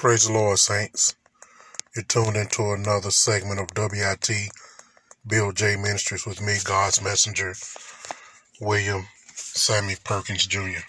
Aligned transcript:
Praise 0.00 0.26
the 0.26 0.32
Lord, 0.32 0.58
saints. 0.58 1.14
You're 1.94 2.06
tuned 2.06 2.34
into 2.34 2.72
another 2.72 3.10
segment 3.10 3.60
of 3.60 3.68
WIT 3.76 4.30
Bill 5.26 5.52
J 5.52 5.76
Ministries 5.76 6.24
with 6.24 6.40
me, 6.40 6.56
God's 6.64 7.02
messenger, 7.02 7.52
William 8.62 9.06
Sammy 9.34 9.96
Perkins 10.02 10.46
Jr. 10.46 10.80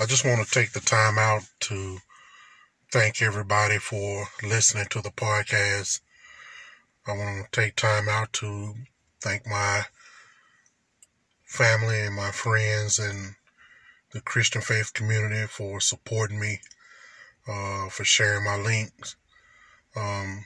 I 0.00 0.06
just 0.06 0.24
want 0.24 0.44
to 0.44 0.52
take 0.52 0.72
the 0.72 0.80
time 0.80 1.16
out 1.16 1.42
to 1.60 1.98
thank 2.90 3.22
everybody 3.22 3.78
for 3.78 4.26
listening 4.42 4.86
to 4.90 5.00
the 5.00 5.10
podcast. 5.10 6.00
I 7.06 7.12
want 7.12 7.52
to 7.52 7.60
take 7.60 7.76
time 7.76 8.08
out 8.08 8.32
to 8.32 8.74
thank 9.20 9.46
my 9.46 9.82
family 11.44 12.00
and 12.00 12.16
my 12.16 12.32
friends 12.32 12.98
and 12.98 13.36
the 14.10 14.20
Christian 14.20 14.60
faith 14.60 14.92
community 14.92 15.46
for 15.46 15.80
supporting 15.80 16.40
me 16.40 16.58
uh, 17.48 17.88
for 17.88 18.04
sharing 18.04 18.44
my 18.44 18.56
links. 18.56 19.16
Um, 19.96 20.44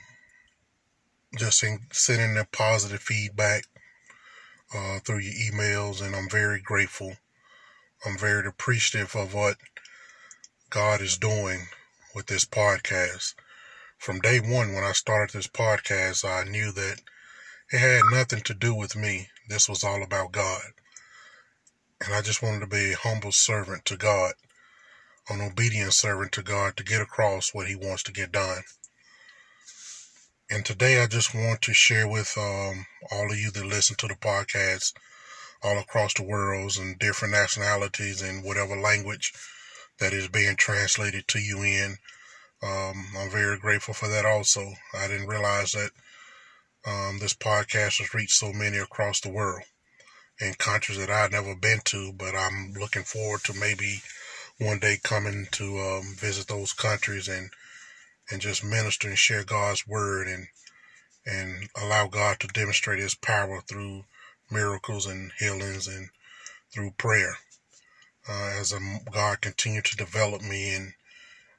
just 1.37 1.63
in, 1.63 1.79
sending 1.91 2.35
the 2.35 2.47
positive 2.51 3.01
feedback 3.01 3.65
uh, 4.73 4.99
through 4.99 5.19
your 5.19 5.33
emails, 5.33 6.01
and 6.01 6.15
I'm 6.15 6.29
very 6.29 6.61
grateful. 6.61 7.13
I'm 8.05 8.17
very 8.17 8.47
appreciative 8.47 9.15
of 9.15 9.33
what 9.33 9.57
God 10.69 11.01
is 11.01 11.17
doing 11.17 11.67
with 12.15 12.27
this 12.27 12.45
podcast. 12.45 13.35
From 13.97 14.19
day 14.19 14.39
one, 14.39 14.73
when 14.73 14.83
I 14.83 14.91
started 14.91 15.33
this 15.33 15.47
podcast, 15.47 16.25
I 16.25 16.49
knew 16.49 16.71
that 16.71 17.01
it 17.71 17.79
had 17.79 18.01
nothing 18.11 18.41
to 18.41 18.53
do 18.53 18.73
with 18.73 18.95
me. 18.95 19.29
This 19.49 19.67
was 19.67 19.83
all 19.83 20.03
about 20.03 20.31
God. 20.31 20.61
And 22.03 22.13
I 22.13 22.21
just 22.21 22.43
wanted 22.43 22.59
to 22.61 22.67
be 22.67 22.93
a 22.93 22.97
humble 22.97 23.31
servant 23.31 23.85
to 23.85 23.97
God 23.97 24.33
an 25.29 25.41
obedient 25.41 25.93
servant 25.93 26.31
to 26.33 26.43
God 26.43 26.77
to 26.77 26.83
get 26.83 27.01
across 27.01 27.53
what 27.53 27.67
He 27.67 27.75
wants 27.75 28.03
to 28.03 28.11
get 28.11 28.31
done. 28.31 28.63
And 30.49 30.65
today 30.65 31.01
I 31.01 31.07
just 31.07 31.35
want 31.35 31.61
to 31.63 31.73
share 31.73 32.07
with 32.07 32.33
um, 32.37 32.85
all 33.11 33.31
of 33.31 33.37
you 33.37 33.51
that 33.51 33.65
listen 33.65 33.97
to 33.97 34.07
the 34.07 34.15
podcast 34.15 34.93
all 35.61 35.77
across 35.77 36.13
the 36.13 36.23
world 36.23 36.77
and 36.79 36.97
different 36.97 37.33
nationalities 37.33 38.21
and 38.21 38.43
whatever 38.43 38.79
language 38.79 39.33
that 39.99 40.13
is 40.13 40.27
being 40.27 40.55
translated 40.55 41.27
to 41.27 41.39
you 41.39 41.63
in. 41.63 41.97
Um, 42.63 43.07
I'm 43.17 43.29
very 43.29 43.57
grateful 43.59 43.93
for 43.93 44.07
that 44.07 44.25
also. 44.25 44.73
I 44.93 45.07
didn't 45.07 45.27
realize 45.27 45.73
that 45.73 45.91
um, 46.85 47.19
this 47.19 47.33
podcast 47.33 47.99
has 47.99 48.13
reached 48.13 48.33
so 48.33 48.53
many 48.53 48.77
across 48.77 49.19
the 49.19 49.29
world 49.29 49.63
in 50.39 50.53
countries 50.53 50.97
that 50.99 51.09
I've 51.09 51.31
never 51.31 51.55
been 51.55 51.79
to, 51.85 52.13
but 52.13 52.35
I'm 52.35 52.73
looking 52.79 53.03
forward 53.03 53.41
to 53.45 53.53
maybe 53.53 54.01
one 54.59 54.79
day 54.79 54.97
coming 55.03 55.47
to 55.51 55.77
um, 55.79 56.15
visit 56.15 56.47
those 56.47 56.73
countries 56.73 57.27
and 57.27 57.49
and 58.29 58.41
just 58.41 58.63
minister 58.63 59.07
and 59.07 59.17
share 59.17 59.43
God's 59.43 59.87
word 59.87 60.27
and 60.27 60.47
and 61.25 61.69
allow 61.75 62.07
God 62.07 62.39
to 62.39 62.47
demonstrate 62.47 62.99
His 62.99 63.15
power 63.15 63.61
through 63.61 64.05
miracles 64.49 65.05
and 65.05 65.31
healings 65.39 65.87
and 65.87 66.09
through 66.73 66.91
prayer. 66.91 67.37
Uh, 68.29 68.55
as 68.59 68.73
a, 68.73 68.79
God 69.11 69.41
continue 69.41 69.81
to 69.81 69.95
develop 69.95 70.41
me 70.41 70.73
and 70.73 70.93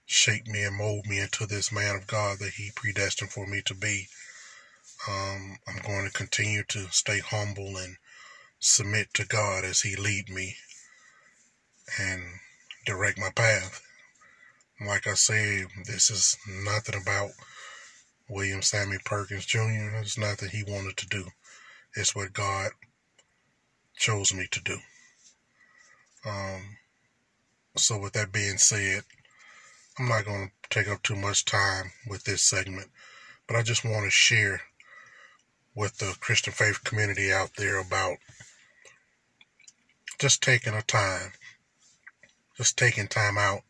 shape 0.07 0.47
me 0.47 0.65
and 0.65 0.77
mold 0.77 1.07
me 1.07 1.21
into 1.21 1.47
this 1.47 1.71
man 1.71 1.97
of 1.97 2.07
God 2.07 2.39
that 2.39 2.55
He 2.55 2.71
predestined 2.75 3.31
for 3.31 3.47
me 3.47 3.63
to 3.67 3.75
be. 3.75 4.09
Um, 5.09 5.59
I'm 5.67 5.83
going 5.83 6.07
to 6.07 6.13
continue 6.13 6.65
to 6.69 6.89
stay 6.91 7.21
humble 7.21 7.77
and 7.77 7.97
submit 8.59 9.15
to 9.15 9.25
God 9.25 9.65
as 9.65 9.83
He 9.83 9.97
lead 9.97 10.29
me 10.29 10.57
and 12.01 12.23
direct 12.89 13.19
my 13.19 13.29
path. 13.31 13.83
Like 14.81 15.07
I 15.07 15.13
said, 15.13 15.67
this 15.85 16.09
is 16.09 16.39
nothing 16.65 16.99
about 16.99 17.33
William 18.31 18.63
Sammy 18.63 18.97
Perkins 19.05 19.45
Jr. 19.45 19.93
It's 20.01 20.17
nothing 20.17 20.49
he 20.49 20.65
wanted 20.67 20.97
to 20.97 21.07
do. 21.07 21.27
It's 21.95 22.17
what 22.17 22.33
God 22.33 22.71
chose 23.95 24.33
me 24.33 24.47
to 24.51 24.61
do. 24.63 24.79
Um, 26.25 26.79
so 27.77 27.99
with 27.99 28.15
that 28.15 28.33
being 28.33 28.57
said, 28.57 29.03
I'm 29.99 30.09
not 30.09 30.25
going 30.25 30.49
to 30.49 30.69
take 30.71 30.89
up 30.89 31.03
too 31.03 31.17
much 31.17 31.45
time 31.45 31.93
with 32.09 32.25
this 32.25 32.43
segment, 32.43 32.89
but 33.47 33.57
I 33.57 33.63
just 33.63 33.85
want 33.85 34.07
to 34.07 34.11
share 34.11 34.63
with 35.75 35.99
the 35.99 36.17
Christian 36.21 36.55
faith 36.55 36.85
community 36.85 37.31
out 37.31 37.51
there 37.59 37.79
about 37.79 38.17
just 40.19 40.43
taking 40.43 40.73
a 40.73 40.81
time 40.81 41.33
just 42.59 42.77
taking 42.77 43.07
time 43.07 43.39
out 43.39 43.63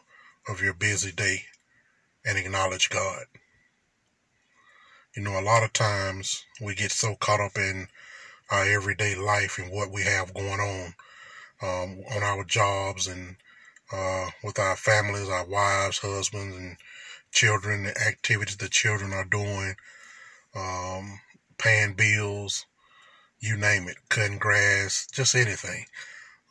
of 0.49 0.62
your 0.62 0.72
busy 0.72 1.12
day 1.12 1.43
and 2.25 2.38
acknowledge 2.38 2.88
God. 2.88 3.25
You 5.15 5.22
know, 5.22 5.38
a 5.38 5.44
lot 5.44 5.62
of 5.62 5.75
times 5.75 6.47
we 6.59 6.75
get 6.75 6.91
so 6.91 7.15
caught 7.15 7.41
up 7.41 7.56
in 7.56 7.88
our 8.50 8.65
everyday 8.65 9.15
life 9.15 9.59
and 9.59 9.71
what 9.71 9.91
we 9.91 10.04
have 10.04 10.32
going 10.32 10.59
on 10.59 10.94
um, 11.60 12.03
on 12.15 12.22
our 12.22 12.44
jobs 12.44 13.06
and 13.06 13.37
uh, 13.93 14.31
with 14.43 14.59
our 14.59 14.76
families, 14.76 15.28
our 15.28 15.44
wives, 15.44 15.99
husbands, 15.99 16.56
and 16.56 16.78
children, 17.31 17.82
the 17.82 17.99
activities 18.00 18.56
the 18.56 18.70
children 18.70 19.12
are 19.12 19.25
doing, 19.25 19.75
um, 20.55 21.20
paying 21.59 21.93
bills, 21.93 22.65
you 23.38 23.55
name 23.55 23.87
it, 23.87 23.97
cutting 24.09 24.38
grass, 24.38 25.06
just 25.12 25.34
anything 25.34 25.84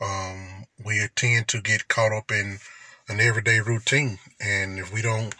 um, 0.01 0.65
we 0.83 1.07
tend 1.15 1.47
to 1.49 1.61
get 1.61 1.87
caught 1.87 2.11
up 2.11 2.31
in 2.31 2.59
an 3.07 3.19
everyday 3.19 3.59
routine. 3.59 4.19
And 4.39 4.79
if 4.79 4.93
we 4.93 5.01
don't 5.01 5.35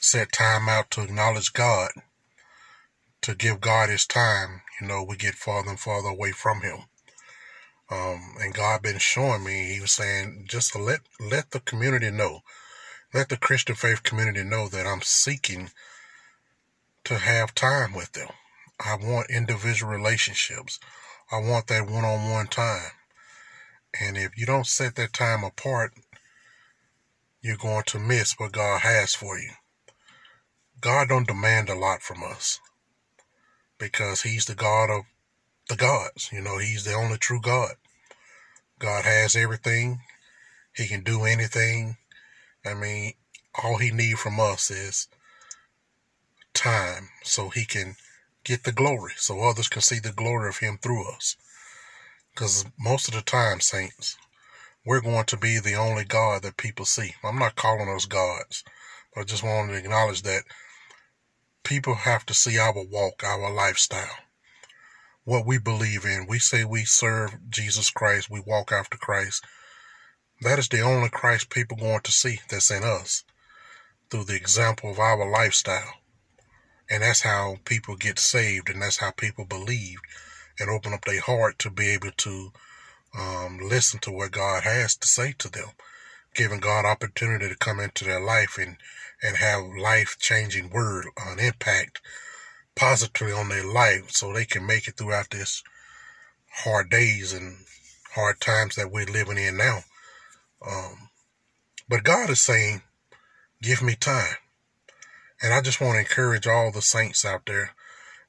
set 0.00 0.32
time 0.32 0.68
out 0.68 0.90
to 0.92 1.02
acknowledge 1.02 1.52
God, 1.52 1.90
to 3.22 3.34
give 3.34 3.60
God 3.60 3.88
his 3.88 4.06
time, 4.06 4.62
you 4.80 4.86
know, 4.86 5.02
we 5.02 5.16
get 5.16 5.34
farther 5.34 5.70
and 5.70 5.80
farther 5.80 6.08
away 6.08 6.32
from 6.32 6.60
him. 6.60 6.84
Um, 7.90 8.34
and 8.40 8.54
God 8.54 8.82
been 8.82 8.98
showing 8.98 9.44
me, 9.44 9.72
he 9.74 9.80
was 9.80 9.92
saying, 9.92 10.46
just 10.48 10.76
let, 10.76 11.00
let 11.20 11.50
the 11.50 11.60
community 11.60 12.10
know, 12.10 12.40
let 13.14 13.28
the 13.28 13.36
Christian 13.36 13.76
faith 13.76 14.02
community 14.02 14.42
know 14.42 14.68
that 14.68 14.86
I'm 14.86 15.02
seeking 15.02 15.70
to 17.04 17.18
have 17.18 17.54
time 17.54 17.94
with 17.94 18.12
them. 18.12 18.28
I 18.84 18.96
want 18.96 19.30
individual 19.30 19.90
relationships. 19.92 20.78
I 21.30 21.38
want 21.38 21.68
that 21.68 21.88
one 21.88 22.04
on 22.04 22.30
one 22.30 22.48
time. 22.48 22.90
And 24.00 24.16
if 24.16 24.36
you 24.36 24.46
don't 24.46 24.66
set 24.66 24.96
that 24.96 25.12
time 25.12 25.44
apart, 25.44 25.92
you're 27.40 27.56
going 27.56 27.84
to 27.86 27.98
miss 27.98 28.34
what 28.38 28.52
God 28.52 28.80
has 28.80 29.14
for 29.14 29.38
you. 29.38 29.50
God 30.80 31.08
don't 31.08 31.26
demand 31.26 31.68
a 31.68 31.74
lot 31.74 32.02
from 32.02 32.22
us 32.22 32.60
because 33.78 34.22
he's 34.22 34.46
the 34.46 34.54
God 34.54 34.90
of 34.90 35.04
the 35.68 35.76
gods. 35.76 36.30
You 36.32 36.40
know, 36.40 36.58
he's 36.58 36.84
the 36.84 36.94
only 36.94 37.18
true 37.18 37.40
God. 37.40 37.74
God 38.78 39.04
has 39.04 39.34
everything. 39.34 40.00
He 40.74 40.86
can 40.86 41.02
do 41.02 41.24
anything. 41.24 41.96
I 42.64 42.74
mean, 42.74 43.14
all 43.62 43.78
he 43.78 43.90
needs 43.90 44.20
from 44.20 44.38
us 44.38 44.70
is 44.70 45.08
time 46.52 47.08
so 47.22 47.48
he 47.48 47.64
can 47.64 47.96
get 48.44 48.64
the 48.64 48.72
glory, 48.72 49.12
so 49.16 49.40
others 49.40 49.68
can 49.68 49.82
see 49.82 49.98
the 49.98 50.12
glory 50.12 50.48
of 50.48 50.58
him 50.58 50.78
through 50.78 51.10
us. 51.14 51.36
Because 52.36 52.66
most 52.78 53.08
of 53.08 53.14
the 53.14 53.22
time, 53.22 53.60
saints, 53.60 54.18
we're 54.84 55.00
going 55.00 55.24
to 55.24 55.38
be 55.38 55.58
the 55.58 55.72
only 55.72 56.04
God 56.04 56.42
that 56.42 56.58
people 56.58 56.84
see. 56.84 57.14
I'm 57.24 57.38
not 57.38 57.56
calling 57.56 57.88
us 57.88 58.04
gods, 58.04 58.62
but 59.14 59.22
I 59.22 59.24
just 59.24 59.42
wanted 59.42 59.72
to 59.72 59.78
acknowledge 59.78 60.20
that 60.20 60.42
people 61.64 61.94
have 61.94 62.26
to 62.26 62.34
see 62.34 62.58
our 62.58 62.74
walk, 62.74 63.24
our 63.24 63.50
lifestyle, 63.50 64.18
what 65.24 65.46
we 65.46 65.56
believe 65.56 66.04
in. 66.04 66.26
We 66.28 66.38
say 66.38 66.62
we 66.62 66.84
serve 66.84 67.38
Jesus 67.48 67.88
Christ, 67.88 68.28
we 68.28 68.42
walk 68.46 68.70
after 68.70 68.98
Christ. 68.98 69.42
That 70.42 70.58
is 70.58 70.68
the 70.68 70.82
only 70.82 71.08
Christ 71.08 71.48
people 71.48 71.78
going 71.78 72.02
to 72.02 72.12
see 72.12 72.40
that's 72.50 72.70
in 72.70 72.84
us 72.84 73.24
through 74.10 74.24
the 74.24 74.36
example 74.36 74.90
of 74.90 74.98
our 74.98 75.26
lifestyle. 75.26 75.94
And 76.90 77.02
that's 77.02 77.22
how 77.22 77.56
people 77.64 77.96
get 77.96 78.18
saved, 78.18 78.68
and 78.68 78.82
that's 78.82 78.98
how 78.98 79.12
people 79.12 79.46
believe 79.46 80.00
and 80.58 80.70
open 80.70 80.92
up 80.92 81.04
their 81.04 81.20
heart 81.20 81.58
to 81.60 81.70
be 81.70 81.88
able 81.90 82.12
to 82.16 82.52
um, 83.18 83.58
listen 83.62 84.00
to 84.00 84.10
what 84.10 84.30
God 84.30 84.62
has 84.64 84.96
to 84.96 85.06
say 85.06 85.34
to 85.38 85.48
them, 85.48 85.70
giving 86.34 86.60
God 86.60 86.84
opportunity 86.84 87.48
to 87.48 87.56
come 87.56 87.80
into 87.80 88.04
their 88.04 88.20
life 88.20 88.58
and 88.58 88.76
and 89.22 89.38
have 89.38 89.62
life 89.80 90.16
changing 90.20 90.68
word, 90.68 91.06
an 91.16 91.38
impact 91.38 92.02
positively 92.74 93.32
on 93.32 93.48
their 93.48 93.64
life, 93.64 94.10
so 94.10 94.32
they 94.32 94.44
can 94.44 94.66
make 94.66 94.86
it 94.86 94.96
throughout 94.96 95.30
this 95.30 95.62
hard 96.64 96.90
days 96.90 97.32
and 97.32 97.56
hard 98.14 98.40
times 98.40 98.76
that 98.76 98.90
we're 98.92 99.06
living 99.06 99.38
in 99.38 99.56
now. 99.56 99.80
Um, 100.66 101.08
but 101.88 102.04
God 102.04 102.28
is 102.28 102.42
saying, 102.42 102.82
"Give 103.62 103.80
me 103.80 103.96
time," 103.96 104.36
and 105.40 105.54
I 105.54 105.62
just 105.62 105.80
want 105.80 105.94
to 105.94 106.00
encourage 106.00 106.46
all 106.46 106.70
the 106.70 106.82
saints 106.82 107.24
out 107.24 107.46
there 107.46 107.74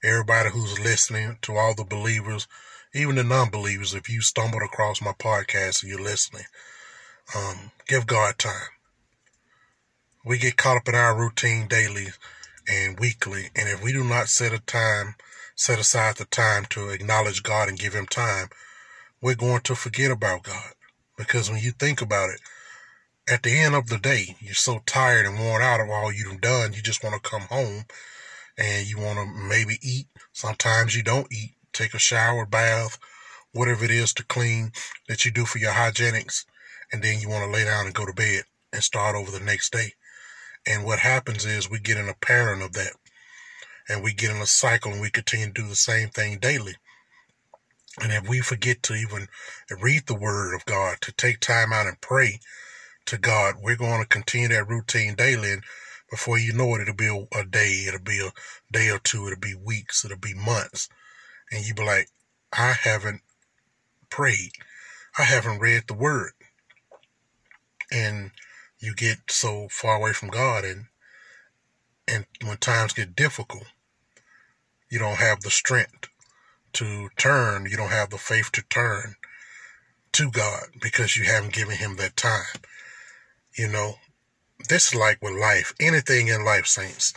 everybody 0.08 0.50
who's 0.52 0.80
listening, 0.80 1.38
to 1.44 1.58
all 1.58 1.76
the 1.76 1.84
believers, 1.84 2.48
even 2.96 3.16
the 3.16 3.24
non-believers, 3.24 3.94
if 3.94 4.10
you 4.10 4.22
stumbled 4.22 4.64
across 4.64 5.02
my 5.02 5.12
podcast 5.14 5.84
and 5.84 5.92
you're 5.92 6.02
listening, 6.02 6.46
um, 7.36 7.72
give 7.88 8.08
God 8.08 8.38
time. 8.40 8.70
we 10.26 10.38
get 10.38 10.58
caught 10.58 10.78
up 10.78 10.88
in 10.90 10.96
our 10.96 11.18
routine 11.18 11.68
daily 11.68 12.08
and 12.68 13.00
weekly. 13.00 13.50
And 13.56 13.70
if 13.70 13.84
we 13.84 13.94
do 13.94 14.04
not 14.04 14.30
set 14.30 14.54
a 14.54 14.60
time, 14.60 15.16
set 15.56 15.80
aside 15.80 16.18
the 16.18 16.26
time 16.26 16.66
to 16.72 16.90
acknowledge 16.90 17.44
God 17.44 17.70
and 17.70 17.80
give 17.80 17.94
Him 17.94 18.06
time, 18.08 18.50
we're 19.22 19.36
going 19.36 19.62
to 19.62 19.76
forget 19.76 20.12
about 20.12 20.44
God. 20.44 20.74
Because 21.18 21.50
when 21.50 21.60
you 21.62 21.72
think 21.72 22.02
about 22.02 22.30
it, 22.30 22.42
at 23.30 23.44
the 23.44 23.60
end 23.60 23.76
of 23.76 23.88
the 23.88 23.98
day, 23.98 24.38
you're 24.40 24.54
so 24.54 24.82
tired 24.86 25.26
and 25.26 25.40
worn 25.40 25.62
out 25.62 25.82
of 25.82 25.90
all 25.90 26.12
you've 26.14 26.42
done, 26.42 26.74
you 26.74 26.82
just 26.82 27.04
want 27.04 27.22
to 27.22 27.30
come 27.30 27.44
home 27.44 27.86
and 28.58 28.88
you 28.88 29.00
want 29.00 29.20
to 29.20 29.26
maybe 29.26 29.78
eat. 29.82 30.08
Sometimes 30.34 30.96
you 30.96 31.04
don't 31.04 31.32
eat, 31.32 31.54
take 31.74 31.94
a 31.94 32.00
shower, 32.00 32.46
bath, 32.46 32.98
whatever 33.54 33.86
it 33.86 33.92
is 33.92 34.14
to 34.14 34.26
clean 34.26 34.72
that 35.08 35.26
you 35.26 35.32
do 35.32 35.46
for 35.46 35.58
your 35.58 35.74
hygienics, 35.74 36.46
and 36.92 37.04
then 37.04 37.20
you 37.20 37.30
want 37.30 37.46
to 37.46 37.52
lay 37.52 37.66
down 37.66 37.86
and 37.86 37.96
go 37.96 38.06
to 38.06 38.14
bed 38.14 38.44
and 38.74 38.84
start 38.84 39.16
over 39.16 39.32
the 39.32 39.44
next 39.44 39.72
day. 39.72 39.94
And 40.68 40.84
what 40.84 41.00
happens 41.00 41.46
is 41.46 41.70
we 41.70 41.80
get 41.80 41.98
in 41.98 42.10
a 42.10 42.14
pattern 42.14 42.62
of 42.62 42.74
that. 42.74 42.94
And 43.90 44.04
we 44.04 44.14
get 44.14 44.32
in 44.32 44.42
a 44.42 44.46
cycle 44.46 44.92
and 44.92 45.00
we 45.00 45.10
continue 45.10 45.48
to 45.48 45.54
do 45.54 45.68
the 45.68 45.76
same 45.76 46.10
thing 46.10 46.40
daily. 46.40 46.76
And 48.02 48.12
if 48.12 48.28
we 48.28 48.42
forget 48.42 48.84
to 48.84 48.94
even 48.94 49.28
read 49.82 50.06
the 50.06 50.16
word 50.16 50.54
of 50.54 50.66
God, 50.66 50.98
to 51.02 51.12
take 51.14 51.40
time 51.40 51.72
out 51.72 51.88
and 51.88 52.00
pray 52.02 52.40
to 53.06 53.18
God, 53.18 53.56
we're 53.62 53.78
going 53.78 54.02
to 54.02 54.08
continue 54.08 54.50
that 54.50 54.68
routine 54.68 55.16
daily. 55.16 55.54
And 55.54 55.64
before 56.10 56.38
you 56.38 56.54
know 56.54 56.76
it, 56.76 56.82
it'll 56.82 56.96
be 56.96 57.08
a, 57.08 57.40
a 57.40 57.46
day, 57.46 57.86
it'll 57.88 58.00
be 58.00 58.20
a 58.20 58.32
day 58.72 58.90
or 58.90 59.00
two, 59.00 59.28
it'll 59.28 59.40
be 59.40 59.56
weeks, 59.56 60.06
it'll 60.06 60.18
be 60.18 60.34
months. 60.34 60.90
And 61.52 61.66
you 61.66 61.74
be 61.74 61.84
like, 61.84 62.10
I 62.54 62.74
haven't 62.74 63.22
prayed. 64.10 64.52
I 65.18 65.24
haven't 65.24 65.60
read 65.60 65.84
the 65.88 65.94
word. 65.94 66.32
And 67.92 68.32
you 68.80 68.94
get 68.94 69.18
so 69.30 69.68
far 69.72 69.96
away 69.96 70.14
from 70.14 70.30
God 70.30 70.64
and 70.64 70.86
and 72.08 72.26
when 72.42 72.58
times 72.58 72.94
get 72.94 73.18
difficult, 73.18 73.66
you 74.90 74.98
don't 74.98 75.18
have 75.18 75.42
the 75.42 75.50
strength 75.50 76.08
to 76.74 77.10
turn, 77.18 77.66
you 77.70 77.76
don't 77.76 77.92
have 77.92 78.12
the 78.12 78.18
faith 78.18 78.52
to 78.54 78.62
turn 78.62 79.16
to 80.14 80.32
God 80.32 80.64
because 80.82 81.18
you 81.18 81.26
haven't 81.26 81.54
given 81.54 81.76
him 81.76 81.98
that 81.98 82.16
time. 82.16 82.62
You 83.58 83.68
know, 83.68 83.96
this 84.70 84.88
is 84.88 84.96
like 84.96 85.22
with 85.22 85.34
life, 85.34 85.74
anything 85.80 86.28
in 86.28 86.44
life, 86.44 86.66
saints. 86.66 87.14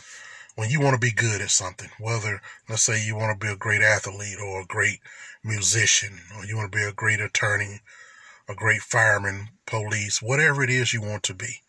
When 0.55 0.69
you 0.69 0.79
want 0.79 0.93
to 0.93 0.99
be 0.99 1.11
good 1.11 1.41
at 1.41 1.49
something, 1.49 1.89
whether 1.99 2.41
let's 2.69 2.83
say 2.83 3.03
you 3.03 3.15
want 3.15 3.39
to 3.39 3.45
be 3.45 3.51
a 3.51 3.57
great 3.57 3.81
athlete 3.81 4.37
or 4.39 4.61
a 4.61 4.65
great 4.65 4.99
musician, 5.43 6.19
or 6.35 6.45
you 6.45 6.57
want 6.57 6.71
to 6.71 6.77
be 6.77 6.83
a 6.83 6.93
great 6.93 7.19
attorney, 7.19 7.81
a 8.47 8.55
great 8.55 8.81
fireman, 8.81 9.49
police, 9.65 10.21
whatever 10.21 10.63
it 10.63 10.69
is 10.69 10.93
you 10.93 11.01
want 11.01 11.23
to 11.23 11.33
be. 11.33 11.61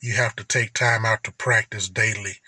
You 0.00 0.14
have 0.14 0.34
to 0.36 0.44
take 0.44 0.72
time 0.72 1.04
out 1.04 1.24
to 1.24 1.32
practice 1.32 1.88
daily. 1.88 2.38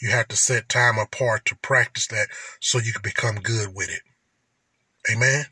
You 0.00 0.10
have 0.10 0.28
to 0.28 0.36
set 0.36 0.68
time 0.68 0.98
apart 0.98 1.44
to 1.46 1.56
practice 1.56 2.06
that 2.08 2.28
so 2.60 2.78
you 2.78 2.92
can 2.92 3.02
become 3.02 3.36
good 3.36 3.74
with 3.74 3.88
it. 3.90 4.02
Amen. 5.12 5.46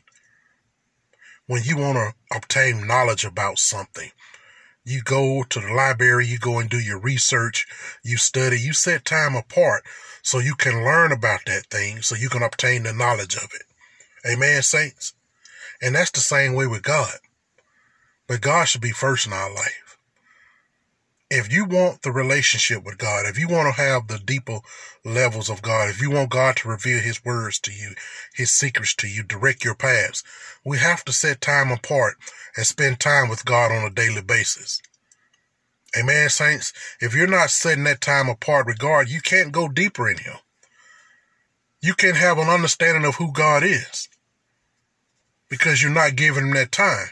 When 1.45 1.63
you 1.63 1.77
want 1.77 1.97
to 1.97 2.35
obtain 2.35 2.87
knowledge 2.87 3.25
about 3.25 3.59
something, 3.59 4.11
you 4.85 5.01
go 5.01 5.43
to 5.43 5.59
the 5.59 5.73
library, 5.73 6.25
you 6.27 6.37
go 6.37 6.59
and 6.59 6.69
do 6.69 6.79
your 6.79 6.99
research, 6.99 7.65
you 8.03 8.17
study, 8.17 8.59
you 8.59 8.73
set 8.73 9.05
time 9.05 9.35
apart 9.35 9.83
so 10.21 10.39
you 10.39 10.55
can 10.55 10.83
learn 10.83 11.11
about 11.11 11.41
that 11.45 11.67
thing, 11.67 12.01
so 12.01 12.15
you 12.15 12.29
can 12.29 12.43
obtain 12.43 12.83
the 12.83 12.93
knowledge 12.93 13.35
of 13.35 13.49
it. 13.53 13.63
Amen, 14.29 14.61
saints? 14.61 15.13
And 15.81 15.95
that's 15.95 16.11
the 16.11 16.19
same 16.19 16.53
way 16.53 16.67
with 16.67 16.81
God. 16.81 17.15
But 18.27 18.41
God 18.41 18.65
should 18.65 18.81
be 18.81 18.91
first 18.91 19.27
in 19.27 19.33
our 19.33 19.53
life. 19.53 19.82
If 21.35 21.51
you 21.51 21.65
want 21.65 22.03
the 22.03 22.11
relationship 22.11 22.83
with 22.83 22.99
God, 22.99 23.25
if 23.25 23.39
you 23.39 23.47
want 23.47 23.75
to 23.75 23.81
have 23.81 24.07
the 24.07 24.19
deeper 24.19 24.59
levels 25.03 25.49
of 25.49 25.63
God, 25.63 25.89
if 25.89 25.99
you 25.99 26.11
want 26.11 26.29
God 26.29 26.57
to 26.57 26.67
reveal 26.67 26.99
his 26.99 27.25
words 27.25 27.59
to 27.61 27.71
you, 27.71 27.95
his 28.35 28.53
secrets 28.53 28.93
to 28.97 29.07
you, 29.07 29.23
direct 29.23 29.65
your 29.65 29.73
paths, 29.73 30.23
we 30.63 30.77
have 30.77 31.03
to 31.05 31.11
set 31.11 31.41
time 31.41 31.71
apart 31.71 32.17
and 32.55 32.67
spend 32.67 32.99
time 32.99 33.29
with 33.29 33.45
God 33.45 33.71
on 33.71 33.83
a 33.83 33.89
daily 33.89 34.21
basis. 34.21 34.79
Amen, 35.97 36.29
saints. 36.29 36.71
If 37.01 37.15
you're 37.15 37.25
not 37.25 37.49
setting 37.49 37.85
that 37.85 37.99
time 37.99 38.29
apart 38.29 38.67
with 38.67 38.77
God, 38.77 39.09
you 39.09 39.19
can't 39.19 39.51
go 39.51 39.67
deeper 39.67 40.07
in 40.07 40.19
him. 40.19 40.37
You 41.81 41.95
can't 41.95 42.17
have 42.17 42.37
an 42.37 42.47
understanding 42.47 43.05
of 43.05 43.15
who 43.15 43.31
God 43.31 43.63
is 43.63 44.07
because 45.49 45.81
you're 45.81 45.91
not 45.91 46.15
giving 46.15 46.49
him 46.49 46.53
that 46.53 46.71
time. 46.71 47.07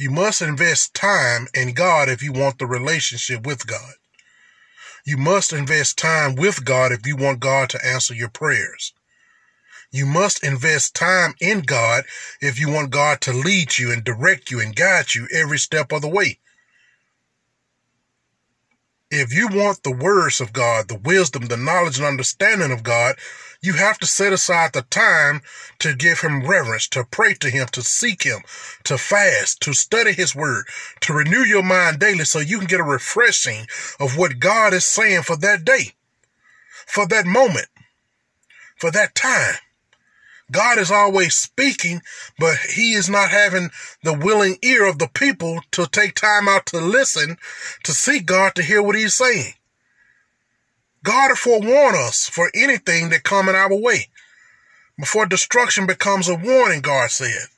You 0.00 0.10
must 0.10 0.40
invest 0.40 0.94
time 0.94 1.46
in 1.52 1.74
God 1.74 2.08
if 2.08 2.22
you 2.22 2.32
want 2.32 2.58
the 2.58 2.64
relationship 2.64 3.46
with 3.46 3.66
God. 3.66 3.96
You 5.04 5.18
must 5.18 5.52
invest 5.52 5.98
time 5.98 6.36
with 6.36 6.64
God 6.64 6.90
if 6.90 7.06
you 7.06 7.16
want 7.16 7.40
God 7.40 7.68
to 7.68 7.86
answer 7.86 8.14
your 8.14 8.30
prayers. 8.30 8.94
You 9.90 10.06
must 10.06 10.42
invest 10.42 10.94
time 10.94 11.34
in 11.38 11.60
God 11.60 12.06
if 12.40 12.58
you 12.58 12.70
want 12.70 12.88
God 12.88 13.20
to 13.20 13.34
lead 13.34 13.76
you 13.76 13.92
and 13.92 14.02
direct 14.02 14.50
you 14.50 14.58
and 14.58 14.74
guide 14.74 15.14
you 15.14 15.28
every 15.30 15.58
step 15.58 15.92
of 15.92 16.00
the 16.00 16.08
way. 16.08 16.38
If 19.10 19.34
you 19.34 19.48
want 19.48 19.82
the 19.82 19.92
words 19.92 20.40
of 20.40 20.54
God, 20.54 20.88
the 20.88 20.96
wisdom, 20.96 21.48
the 21.48 21.58
knowledge 21.58 21.98
and 21.98 22.06
understanding 22.06 22.72
of 22.72 22.82
God, 22.82 23.16
you 23.62 23.74
have 23.74 23.98
to 23.98 24.06
set 24.06 24.32
aside 24.32 24.72
the 24.72 24.82
time 24.82 25.42
to 25.78 25.94
give 25.94 26.20
him 26.20 26.46
reverence, 26.46 26.88
to 26.88 27.04
pray 27.04 27.34
to 27.34 27.50
him, 27.50 27.66
to 27.68 27.82
seek 27.82 28.22
him, 28.22 28.40
to 28.84 28.96
fast, 28.96 29.60
to 29.60 29.74
study 29.74 30.12
his 30.12 30.34
word, 30.34 30.64
to 31.00 31.12
renew 31.12 31.44
your 31.44 31.62
mind 31.62 31.98
daily 31.98 32.24
so 32.24 32.38
you 32.38 32.58
can 32.58 32.66
get 32.66 32.80
a 32.80 32.84
refreshing 32.84 33.66
of 33.98 34.16
what 34.16 34.38
God 34.38 34.72
is 34.72 34.86
saying 34.86 35.22
for 35.22 35.36
that 35.36 35.64
day, 35.64 35.92
for 36.86 37.06
that 37.08 37.26
moment, 37.26 37.68
for 38.76 38.90
that 38.90 39.14
time. 39.14 39.56
God 40.50 40.78
is 40.78 40.90
always 40.90 41.34
speaking, 41.34 42.02
but 42.38 42.56
he 42.74 42.94
is 42.94 43.08
not 43.08 43.30
having 43.30 43.70
the 44.02 44.14
willing 44.14 44.56
ear 44.62 44.88
of 44.88 44.98
the 44.98 45.08
people 45.08 45.60
to 45.72 45.86
take 45.86 46.14
time 46.14 46.48
out 46.48 46.66
to 46.66 46.80
listen, 46.80 47.36
to 47.84 47.92
seek 47.92 48.26
God 48.26 48.56
to 48.56 48.62
hear 48.62 48.82
what 48.82 48.96
he's 48.96 49.14
saying. 49.14 49.52
God 51.02 51.36
forewarn 51.38 51.94
us 51.94 52.28
for 52.28 52.50
anything 52.54 53.10
that 53.10 53.22
come 53.22 53.48
in 53.48 53.54
our 53.54 53.74
way. 53.74 54.08
Before 54.98 55.24
destruction 55.24 55.86
becomes 55.86 56.28
a 56.28 56.34
warning, 56.34 56.82
God 56.82 57.10
said. 57.10 57.48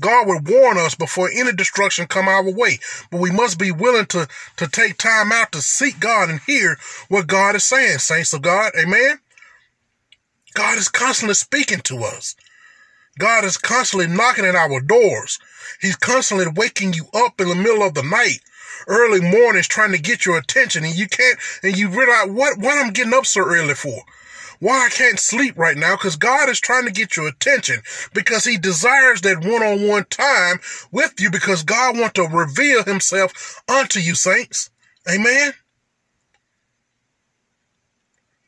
God 0.00 0.26
would 0.26 0.48
warn 0.48 0.76
us 0.76 0.94
before 0.94 1.30
any 1.32 1.52
destruction 1.52 2.06
come 2.06 2.28
our 2.28 2.50
way. 2.50 2.78
But 3.10 3.20
we 3.20 3.30
must 3.30 3.58
be 3.58 3.70
willing 3.70 4.06
to, 4.06 4.28
to 4.56 4.66
take 4.66 4.98
time 4.98 5.32
out 5.32 5.52
to 5.52 5.62
seek 5.62 6.00
God 6.00 6.28
and 6.28 6.40
hear 6.40 6.76
what 7.08 7.26
God 7.26 7.54
is 7.54 7.64
saying, 7.64 7.98
saints 7.98 8.32
of 8.32 8.42
God. 8.42 8.72
Amen. 8.78 9.20
God 10.54 10.78
is 10.78 10.88
constantly 10.88 11.34
speaking 11.34 11.80
to 11.80 11.98
us. 11.98 12.34
God 13.18 13.44
is 13.44 13.56
constantly 13.56 14.08
knocking 14.08 14.44
at 14.44 14.56
our 14.56 14.80
doors. 14.80 15.38
He's 15.80 15.96
constantly 15.96 16.46
waking 16.54 16.92
you 16.94 17.06
up 17.14 17.40
in 17.40 17.48
the 17.48 17.54
middle 17.54 17.82
of 17.82 17.94
the 17.94 18.02
night 18.02 18.40
early 18.86 19.20
mornings 19.20 19.68
trying 19.68 19.92
to 19.92 19.98
get 19.98 20.26
your 20.26 20.38
attention 20.38 20.84
and 20.84 20.96
you 20.96 21.08
can't, 21.08 21.38
and 21.62 21.76
you 21.76 21.88
realize 21.88 22.30
what, 22.30 22.58
what 22.58 22.78
I'm 22.78 22.92
getting 22.92 23.14
up 23.14 23.26
so 23.26 23.42
early 23.42 23.74
for. 23.74 24.02
Why 24.60 24.86
I 24.86 24.88
can't 24.88 25.18
sleep 25.18 25.58
right 25.58 25.76
now? 25.76 25.96
Because 25.96 26.16
God 26.16 26.48
is 26.48 26.60
trying 26.60 26.86
to 26.86 26.92
get 26.92 27.16
your 27.16 27.28
attention 27.28 27.80
because 28.14 28.44
he 28.44 28.56
desires 28.56 29.20
that 29.22 29.44
one-on-one 29.44 30.06
time 30.06 30.60
with 30.90 31.14
you 31.18 31.30
because 31.30 31.62
God 31.62 31.98
wants 31.98 32.14
to 32.14 32.22
reveal 32.22 32.84
himself 32.84 33.62
unto 33.68 33.98
you, 33.98 34.14
saints. 34.14 34.70
Amen. 35.10 35.52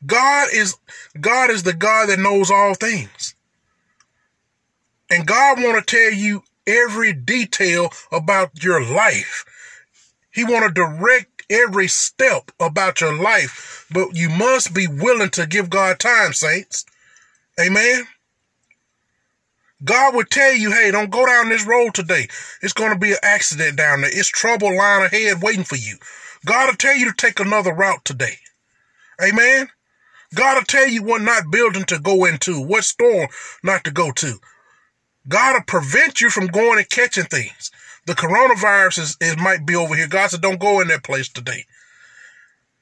God 0.05 0.47
is, 0.53 0.75
God 1.19 1.49
is 1.49 1.63
the 1.63 1.73
God 1.73 2.09
that 2.09 2.19
knows 2.19 2.49
all 2.49 2.73
things. 2.73 3.35
And 5.09 5.27
God 5.27 5.61
want 5.61 5.85
to 5.85 5.95
tell 5.95 6.11
you 6.11 6.43
every 6.65 7.13
detail 7.13 7.91
about 8.11 8.63
your 8.63 8.83
life. 8.83 9.45
He 10.37 10.43
want 10.43 10.67
to 10.67 10.71
direct 10.71 11.47
every 11.49 11.87
step 11.87 12.51
about 12.59 13.01
your 13.01 13.17
life, 13.17 13.87
but 13.91 14.09
you 14.13 14.29
must 14.29 14.71
be 14.71 14.85
willing 14.85 15.31
to 15.31 15.47
give 15.47 15.67
God 15.67 15.97
time, 15.97 16.31
saints. 16.31 16.85
Amen. 17.59 18.05
God 19.83 20.13
would 20.13 20.29
tell 20.29 20.53
you, 20.53 20.71
hey, 20.71 20.91
don't 20.91 21.09
go 21.09 21.25
down 21.25 21.49
this 21.49 21.65
road 21.65 21.95
today. 21.95 22.27
It's 22.61 22.73
going 22.73 22.93
to 22.93 22.99
be 22.99 23.13
an 23.13 23.17
accident 23.23 23.77
down 23.77 24.01
there. 24.01 24.11
It's 24.13 24.29
trouble 24.29 24.77
lying 24.77 25.05
ahead 25.05 25.41
waiting 25.41 25.63
for 25.63 25.75
you. 25.75 25.97
God 26.45 26.67
will 26.67 26.77
tell 26.77 26.95
you 26.95 27.05
to 27.05 27.15
take 27.17 27.39
another 27.39 27.73
route 27.73 28.05
today. 28.05 28.37
Amen. 29.19 29.69
God 30.35 30.57
will 30.57 30.65
tell 30.65 30.87
you 30.87 31.01
what 31.01 31.23
not 31.23 31.49
building 31.49 31.85
to 31.85 31.97
go 31.97 32.25
into, 32.25 32.61
what 32.61 32.83
store 32.83 33.27
not 33.63 33.83
to 33.85 33.91
go 33.91 34.11
to. 34.11 34.39
God 35.27 35.55
will 35.55 35.63
prevent 35.63 36.21
you 36.21 36.29
from 36.29 36.45
going 36.45 36.77
and 36.77 36.87
catching 36.87 37.25
things. 37.25 37.71
The 38.07 38.13
coronavirus 38.13 39.21
is, 39.21 39.37
might 39.37 39.65
be 39.65 39.75
over 39.75 39.93
here. 39.93 40.07
God 40.07 40.31
said, 40.31 40.41
don't 40.41 40.59
go 40.59 40.79
in 40.79 40.87
that 40.87 41.03
place 41.03 41.27
today. 41.27 41.65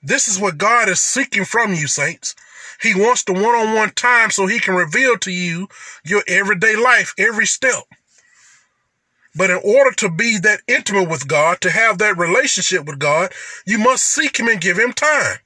This 0.02 0.28
is 0.28 0.40
what 0.40 0.60
God 0.60 0.88
is 0.88 1.02
seeking 1.02 1.46
from 1.46 1.74
you, 1.74 1.88
saints. 1.88 2.36
He 2.80 2.94
wants 2.94 3.24
the 3.24 3.34
one-on-one 3.34 3.92
time 3.96 4.30
so 4.30 4.46
he 4.46 4.60
can 4.60 4.76
reveal 4.76 5.18
to 5.18 5.32
you 5.32 5.68
your 6.06 6.24
everyday 6.28 6.76
life, 6.76 7.14
every 7.18 7.48
step. 7.48 7.84
But 9.36 9.50
in 9.50 9.60
order 9.66 9.92
to 9.96 10.10
be 10.10 10.38
that 10.40 10.62
intimate 10.68 11.10
with 11.10 11.28
God, 11.28 11.60
to 11.62 11.72
have 11.72 11.98
that 11.98 12.18
relationship 12.18 12.86
with 12.86 13.00
God, 13.00 13.34
you 13.66 13.78
must 13.80 14.04
seek 14.04 14.40
Him 14.40 14.48
and 14.48 14.62
give 14.62 14.78
Him 14.78 14.94
time. 14.94 15.40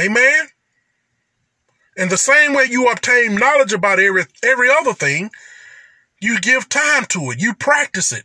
Amen. 0.00 0.48
In 1.96 2.08
the 2.08 2.16
same 2.16 2.54
way 2.54 2.66
you 2.68 2.88
obtain 2.88 3.36
knowledge 3.36 3.72
about 3.72 4.00
every 4.00 4.24
every 4.42 4.70
other 4.70 4.94
thing, 4.94 5.30
you 6.20 6.40
give 6.40 6.68
time 6.68 7.04
to 7.10 7.30
it. 7.30 7.40
You 7.40 7.54
practice 7.54 8.12
it. 8.12 8.24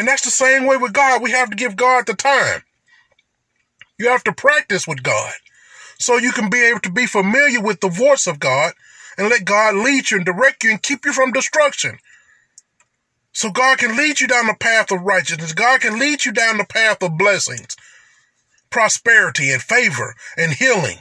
And 0.00 0.08
that's 0.08 0.24
the 0.24 0.30
same 0.30 0.64
way 0.64 0.78
with 0.78 0.94
God. 0.94 1.22
We 1.22 1.32
have 1.32 1.50
to 1.50 1.56
give 1.56 1.76
God 1.76 2.06
the 2.06 2.14
time. 2.14 2.62
You 3.98 4.08
have 4.08 4.24
to 4.24 4.32
practice 4.32 4.88
with 4.88 5.02
God 5.02 5.34
so 5.98 6.16
you 6.16 6.32
can 6.32 6.48
be 6.48 6.62
able 6.62 6.80
to 6.80 6.90
be 6.90 7.04
familiar 7.04 7.60
with 7.60 7.80
the 7.80 7.90
voice 7.90 8.26
of 8.26 8.40
God 8.40 8.72
and 9.18 9.28
let 9.28 9.44
God 9.44 9.74
lead 9.74 10.10
you 10.10 10.16
and 10.16 10.24
direct 10.24 10.64
you 10.64 10.70
and 10.70 10.82
keep 10.82 11.04
you 11.04 11.12
from 11.12 11.32
destruction. 11.32 11.98
So 13.34 13.50
God 13.50 13.76
can 13.76 13.94
lead 13.94 14.20
you 14.20 14.26
down 14.26 14.46
the 14.46 14.56
path 14.58 14.90
of 14.90 15.02
righteousness. 15.02 15.52
God 15.52 15.82
can 15.82 15.98
lead 15.98 16.24
you 16.24 16.32
down 16.32 16.56
the 16.56 16.64
path 16.64 17.02
of 17.02 17.18
blessings, 17.18 17.76
prosperity 18.70 19.52
and 19.52 19.60
favor 19.60 20.14
and 20.34 20.54
healing. 20.54 20.96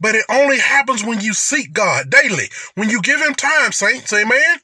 But 0.00 0.14
it 0.14 0.24
only 0.30 0.58
happens 0.58 1.04
when 1.04 1.20
you 1.20 1.34
seek 1.34 1.74
God 1.74 2.08
daily, 2.08 2.48
when 2.76 2.88
you 2.88 3.02
give 3.02 3.20
him 3.20 3.34
time, 3.34 3.72
saints. 3.72 4.10
Amen. 4.10 4.60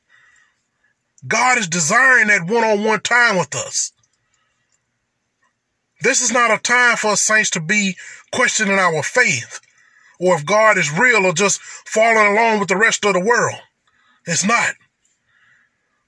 God 1.27 1.59
is 1.59 1.69
desiring 1.69 2.29
that 2.29 2.47
one-on-one 2.47 3.01
time 3.01 3.37
with 3.37 3.55
us. 3.55 3.93
This 6.03 6.23
is 6.23 6.33
not 6.33 6.51
a 6.51 6.63
time 6.63 6.97
for 6.97 7.13
us 7.13 7.23
saints 7.23 7.51
to 7.51 7.61
be 7.61 7.97
questioning 8.33 8.79
our 8.79 9.03
faith 9.03 9.61
or 10.19 10.37
if 10.37 10.47
God 10.47 10.79
is 10.79 10.93
real 10.93 11.27
or 11.27 11.33
just 11.33 11.61
following 11.61 12.33
along 12.33 12.61
with 12.61 12.69
the 12.69 12.77
rest 12.77 13.05
of 13.05 13.15
the 13.15 13.21
world. 13.21 13.59
It's 14.27 14.45
not. 14.45 14.75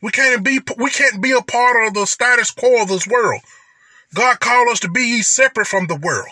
We 0.01 0.11
can't 0.11 0.43
be 0.43 0.61
we 0.77 0.91
can't 0.91 1.23
be 1.23 1.33
a 1.33 1.43
part 1.43 1.87
of 1.87 1.95
the 1.95 2.07
status 2.07 2.51
quo 2.51 2.83
of 2.83 2.89
this 2.89 3.07
world. 3.07 3.41
God 4.15 4.41
called 4.41 4.69
us 4.69 4.81
to 4.81 4.91
be 4.91 5.23
separate 5.23 5.67
from 5.67 5.87
the 5.87 5.97
world. 5.97 6.29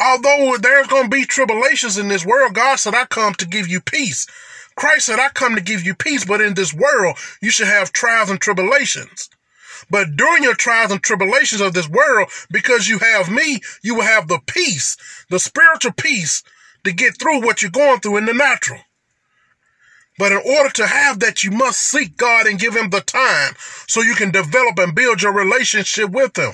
Although 0.00 0.56
there's 0.58 0.86
going 0.86 1.04
to 1.04 1.10
be 1.10 1.24
tribulations 1.24 1.98
in 1.98 2.08
this 2.08 2.24
world, 2.24 2.54
God 2.54 2.78
said, 2.78 2.94
I 2.94 3.04
come 3.04 3.34
to 3.34 3.46
give 3.46 3.68
you 3.68 3.80
peace. 3.80 4.26
Christ 4.76 5.06
said, 5.06 5.18
I 5.18 5.28
come 5.28 5.54
to 5.54 5.60
give 5.60 5.84
you 5.84 5.94
peace, 5.94 6.24
but 6.24 6.40
in 6.40 6.54
this 6.54 6.72
world, 6.72 7.16
you 7.40 7.50
should 7.50 7.66
have 7.66 7.92
trials 7.92 8.30
and 8.30 8.40
tribulations. 8.40 9.28
But 9.90 10.16
during 10.16 10.42
your 10.42 10.54
trials 10.54 10.92
and 10.92 11.02
tribulations 11.02 11.60
of 11.60 11.72
this 11.72 11.88
world, 11.88 12.28
because 12.50 12.88
you 12.88 12.98
have 12.98 13.30
me, 13.30 13.60
you 13.82 13.94
will 13.94 14.02
have 14.02 14.28
the 14.28 14.40
peace, 14.46 14.96
the 15.28 15.38
spiritual 15.38 15.92
peace 15.92 16.42
to 16.84 16.92
get 16.92 17.18
through 17.18 17.42
what 17.42 17.62
you're 17.62 17.70
going 17.70 18.00
through 18.00 18.18
in 18.18 18.26
the 18.26 18.34
natural. 18.34 18.80
But 20.18 20.32
in 20.32 20.42
order 20.44 20.70
to 20.70 20.86
have 20.86 21.20
that, 21.20 21.42
you 21.42 21.50
must 21.50 21.80
seek 21.80 22.16
God 22.16 22.46
and 22.46 22.58
give 22.58 22.76
him 22.76 22.90
the 22.90 23.00
time 23.00 23.54
so 23.86 24.02
you 24.02 24.14
can 24.14 24.30
develop 24.30 24.78
and 24.78 24.94
build 24.94 25.22
your 25.22 25.32
relationship 25.32 26.10
with 26.10 26.36
him. 26.36 26.52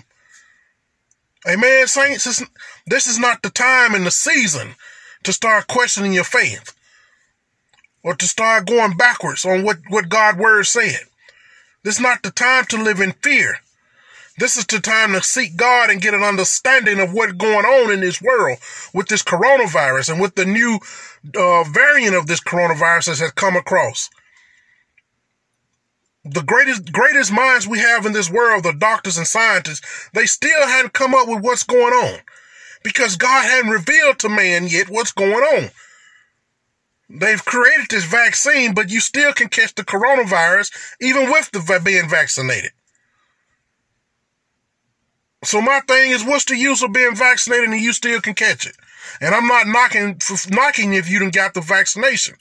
Amen, 1.48 1.86
saints. 1.86 2.44
this 2.86 3.06
is 3.06 3.18
not 3.18 3.42
the 3.42 3.50
time 3.50 3.94
and 3.94 4.06
the 4.06 4.10
season 4.10 4.74
to 5.24 5.32
start 5.32 5.66
questioning 5.66 6.12
your 6.12 6.24
faith 6.24 6.75
or 8.06 8.14
to 8.14 8.28
start 8.28 8.68
going 8.68 8.96
backwards 8.96 9.44
on 9.44 9.64
what, 9.64 9.78
what 9.88 10.08
God's 10.08 10.38
word 10.38 10.64
said. 10.64 11.00
This 11.82 11.96
is 11.96 12.00
not 12.00 12.22
the 12.22 12.30
time 12.30 12.64
to 12.66 12.80
live 12.80 13.00
in 13.00 13.10
fear. 13.10 13.56
This 14.38 14.56
is 14.56 14.64
the 14.64 14.78
time 14.78 15.12
to 15.12 15.22
seek 15.22 15.56
God 15.56 15.90
and 15.90 16.00
get 16.00 16.14
an 16.14 16.22
understanding 16.22 17.00
of 17.00 17.12
what's 17.12 17.32
going 17.32 17.64
on 17.64 17.90
in 17.90 17.98
this 17.98 18.22
world 18.22 18.58
with 18.94 19.08
this 19.08 19.24
coronavirus 19.24 20.12
and 20.12 20.20
with 20.20 20.36
the 20.36 20.44
new 20.44 20.78
uh, 21.36 21.64
variant 21.64 22.14
of 22.14 22.28
this 22.28 22.38
coronavirus 22.38 23.06
that 23.06 23.18
has 23.18 23.32
come 23.32 23.56
across. 23.56 24.08
The 26.24 26.42
greatest, 26.42 26.92
greatest 26.92 27.32
minds 27.32 27.66
we 27.66 27.80
have 27.80 28.06
in 28.06 28.12
this 28.12 28.30
world, 28.30 28.62
the 28.62 28.72
doctors 28.72 29.18
and 29.18 29.26
scientists, 29.26 30.10
they 30.12 30.26
still 30.26 30.68
hadn't 30.68 30.92
come 30.92 31.12
up 31.12 31.26
with 31.26 31.42
what's 31.42 31.64
going 31.64 31.92
on 31.92 32.20
because 32.84 33.16
God 33.16 33.44
hadn't 33.44 33.70
revealed 33.70 34.20
to 34.20 34.28
man 34.28 34.68
yet 34.68 34.88
what's 34.88 35.12
going 35.12 35.32
on. 35.32 35.70
They've 37.08 37.44
created 37.44 37.86
this 37.88 38.04
vaccine, 38.04 38.74
but 38.74 38.90
you 38.90 39.00
still 39.00 39.32
can 39.32 39.48
catch 39.48 39.74
the 39.74 39.84
coronavirus 39.84 40.72
even 41.00 41.30
with 41.30 41.50
the 41.52 41.80
being 41.84 42.08
vaccinated. 42.08 42.72
So 45.44 45.60
my 45.60 45.80
thing 45.86 46.10
is, 46.10 46.24
what's 46.24 46.46
the 46.46 46.56
use 46.56 46.82
of 46.82 46.92
being 46.92 47.14
vaccinated 47.14 47.68
and 47.68 47.80
you 47.80 47.92
still 47.92 48.20
can 48.20 48.34
catch 48.34 48.66
it? 48.66 48.76
And 49.20 49.34
I'm 49.34 49.46
not 49.46 49.68
knocking 49.68 50.20
knocking 50.50 50.94
if 50.94 51.08
you 51.08 51.20
didn't 51.20 51.34
got 51.34 51.54
the 51.54 51.60
vaccination. 51.60 52.34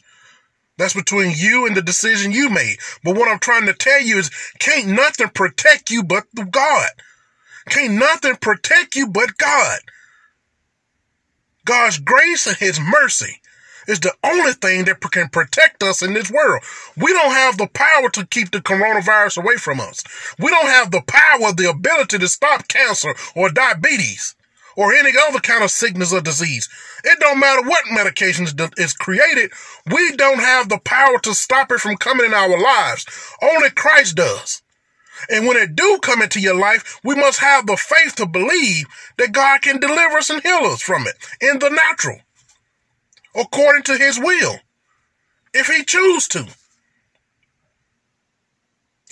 That's 0.78 0.96
between 0.96 1.34
you 1.36 1.68
and 1.68 1.78
the 1.78 1.82
decision 1.82 2.32
you 2.32 2.50
made. 2.50 2.78
But 3.04 3.16
what 3.16 3.30
I'm 3.30 3.40
trying 3.40 3.68
to 3.68 3.74
tell 3.74 4.02
you 4.02 4.18
is, 4.18 4.32
can't 4.60 4.88
nothing 4.88 5.30
protect 5.30 5.90
you 5.90 6.04
but 6.04 6.26
God. 6.52 6.90
Can't 7.70 7.94
nothing 7.94 8.36
protect 8.38 8.96
you 8.96 9.08
but 9.08 9.38
God. 9.38 9.80
God's 11.64 12.00
grace 12.00 12.48
and 12.48 12.58
His 12.58 12.80
mercy 12.80 13.42
is 13.88 14.00
the 14.00 14.14
only 14.24 14.54
thing 14.54 14.86
that 14.86 15.00
can 15.12 15.30
protect 15.30 15.84
us 15.84 16.02
in 16.02 16.14
this 16.14 16.32
world. 16.32 16.64
We 16.98 17.12
don't 17.14 17.32
have 17.32 17.58
the 17.58 17.68
power 17.68 18.10
to 18.10 18.26
keep 18.26 18.52
the 18.52 18.60
coronavirus 18.60 19.42
away 19.42 19.56
from 19.56 19.80
us. 19.80 20.04
We 20.40 20.50
don't 20.50 20.68
have 20.68 20.92
the 20.92 21.02
power, 21.06 21.54
the 21.54 21.70
ability 21.70 22.20
to 22.20 22.28
stop 22.28 22.68
cancer 22.68 23.16
or 23.36 23.50
diabetes 23.50 24.36
or 24.76 24.94
any 24.94 25.12
other 25.28 25.40
kind 25.40 25.64
of 25.64 25.72
sickness 25.72 26.14
or 26.14 26.22
disease. 26.22 26.70
It 27.04 27.20
don't 27.20 27.40
matter 27.40 27.68
what 27.68 27.84
medication 27.92 28.48
is 28.78 28.94
created. 28.94 29.52
We 29.92 30.16
don't 30.16 30.40
have 30.40 30.70
the 30.70 30.80
power 30.80 31.20
to 31.20 31.34
stop 31.34 31.72
it 31.72 31.80
from 31.80 31.98
coming 31.98 32.26
in 32.26 32.34
our 32.34 32.60
lives. 32.62 33.06
Only 33.42 33.70
Christ 33.70 34.16
does. 34.16 34.62
And 35.30 35.48
when 35.48 35.58
it 35.58 35.76
do 35.76 36.00
come 36.02 36.22
into 36.22 36.42
your 36.42 36.60
life, 36.60 37.00
we 37.04 37.16
must 37.16 37.40
have 37.40 37.66
the 37.66 37.78
faith 37.78 38.16
to 38.16 38.26
believe 38.26 38.86
that 39.18 39.32
God 39.32 39.62
can 39.62 39.80
deliver 39.80 40.18
us 40.18 40.30
and 40.30 40.42
heal 40.42 40.66
us 40.66 40.82
from 40.82 41.08
it 41.08 41.16
in 41.40 41.60
the 41.60 41.70
natural 41.70 42.20
according 43.36 43.84
to 43.84 43.98
his 43.98 44.20
will, 44.20 44.60
if 45.54 45.68
he 45.68 45.84
choose 45.84 46.28
to. 46.30 46.48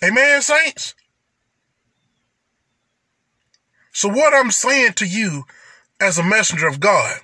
Amen, 0.04 0.42
saints? 0.42 0.96
So 3.92 4.10
what 4.10 4.34
I'm 4.34 4.52
saying 4.52 4.94
to 4.94 5.06
you 5.06 5.46
as 6.00 6.18
a 6.18 6.24
messenger 6.24 6.68
of 6.68 6.80
God, 6.80 7.20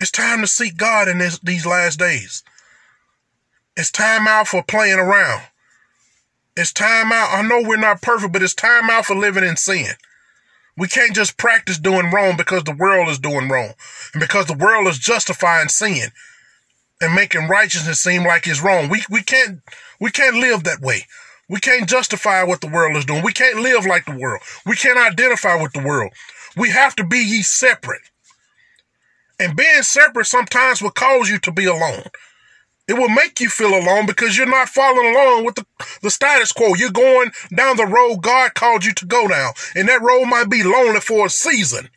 it's 0.00 0.10
time 0.10 0.40
to 0.40 0.46
seek 0.46 0.76
God 0.76 1.08
in 1.08 1.18
this, 1.18 1.38
these 1.40 1.66
last 1.66 1.98
days. 1.98 2.42
It's 3.76 3.90
time 3.90 4.28
out 4.28 4.48
for 4.48 4.62
playing 4.62 4.98
around. 4.98 5.42
It's 6.56 6.72
time 6.72 7.10
out. 7.10 7.30
I 7.32 7.42
know 7.42 7.62
we're 7.62 7.76
not 7.76 8.02
perfect, 8.02 8.32
but 8.32 8.42
it's 8.42 8.54
time 8.54 8.88
out 8.88 9.06
for 9.06 9.16
living 9.16 9.44
in 9.44 9.56
sin. 9.56 9.86
We 10.76 10.88
can't 10.88 11.14
just 11.14 11.36
practice 11.36 11.78
doing 11.78 12.10
wrong 12.10 12.36
because 12.36 12.64
the 12.64 12.74
world 12.74 13.08
is 13.08 13.18
doing 13.18 13.48
wrong 13.48 13.74
and 14.12 14.20
because 14.20 14.46
the 14.46 14.56
world 14.56 14.88
is 14.88 14.98
justifying 14.98 15.68
sin 15.68 16.10
and 17.00 17.14
making 17.14 17.48
righteousness 17.48 18.00
seem 18.00 18.24
like 18.24 18.46
it's 18.46 18.62
wrong. 18.62 18.88
We, 18.88 19.04
we 19.08 19.22
can't, 19.22 19.60
we 20.00 20.10
can't 20.10 20.36
live 20.36 20.64
that 20.64 20.80
way. 20.80 21.06
We 21.48 21.60
can't 21.60 21.88
justify 21.88 22.42
what 22.42 22.60
the 22.60 22.68
world 22.68 22.96
is 22.96 23.04
doing. 23.04 23.22
We 23.22 23.32
can't 23.32 23.60
live 23.60 23.86
like 23.86 24.06
the 24.06 24.16
world. 24.16 24.42
We 24.66 24.76
can't 24.76 24.98
identify 24.98 25.60
with 25.60 25.72
the 25.72 25.82
world. 25.82 26.12
We 26.56 26.70
have 26.70 26.96
to 26.96 27.04
be 27.04 27.18
ye 27.18 27.42
separate. 27.42 28.00
And 29.38 29.56
being 29.56 29.82
separate 29.82 30.26
sometimes 30.26 30.80
will 30.80 30.90
cause 30.90 31.28
you 31.28 31.38
to 31.40 31.52
be 31.52 31.66
alone. 31.66 32.04
It 32.86 32.94
will 32.94 33.08
make 33.08 33.40
you 33.40 33.48
feel 33.48 33.74
alone 33.74 34.04
because 34.04 34.36
you're 34.36 34.46
not 34.46 34.68
following 34.68 35.14
along 35.14 35.44
with 35.46 35.54
the, 35.54 35.66
the 36.02 36.10
status 36.10 36.52
quo. 36.52 36.74
You're 36.74 36.90
going 36.90 37.30
down 37.54 37.78
the 37.78 37.86
road 37.86 38.22
God 38.22 38.54
called 38.54 38.84
you 38.84 38.92
to 38.94 39.06
go 39.06 39.26
down. 39.26 39.54
And 39.74 39.88
that 39.88 40.02
road 40.02 40.26
might 40.26 40.50
be 40.50 40.62
lonely 40.62 41.00
for 41.00 41.26
a 41.26 41.30
season. 41.30 41.88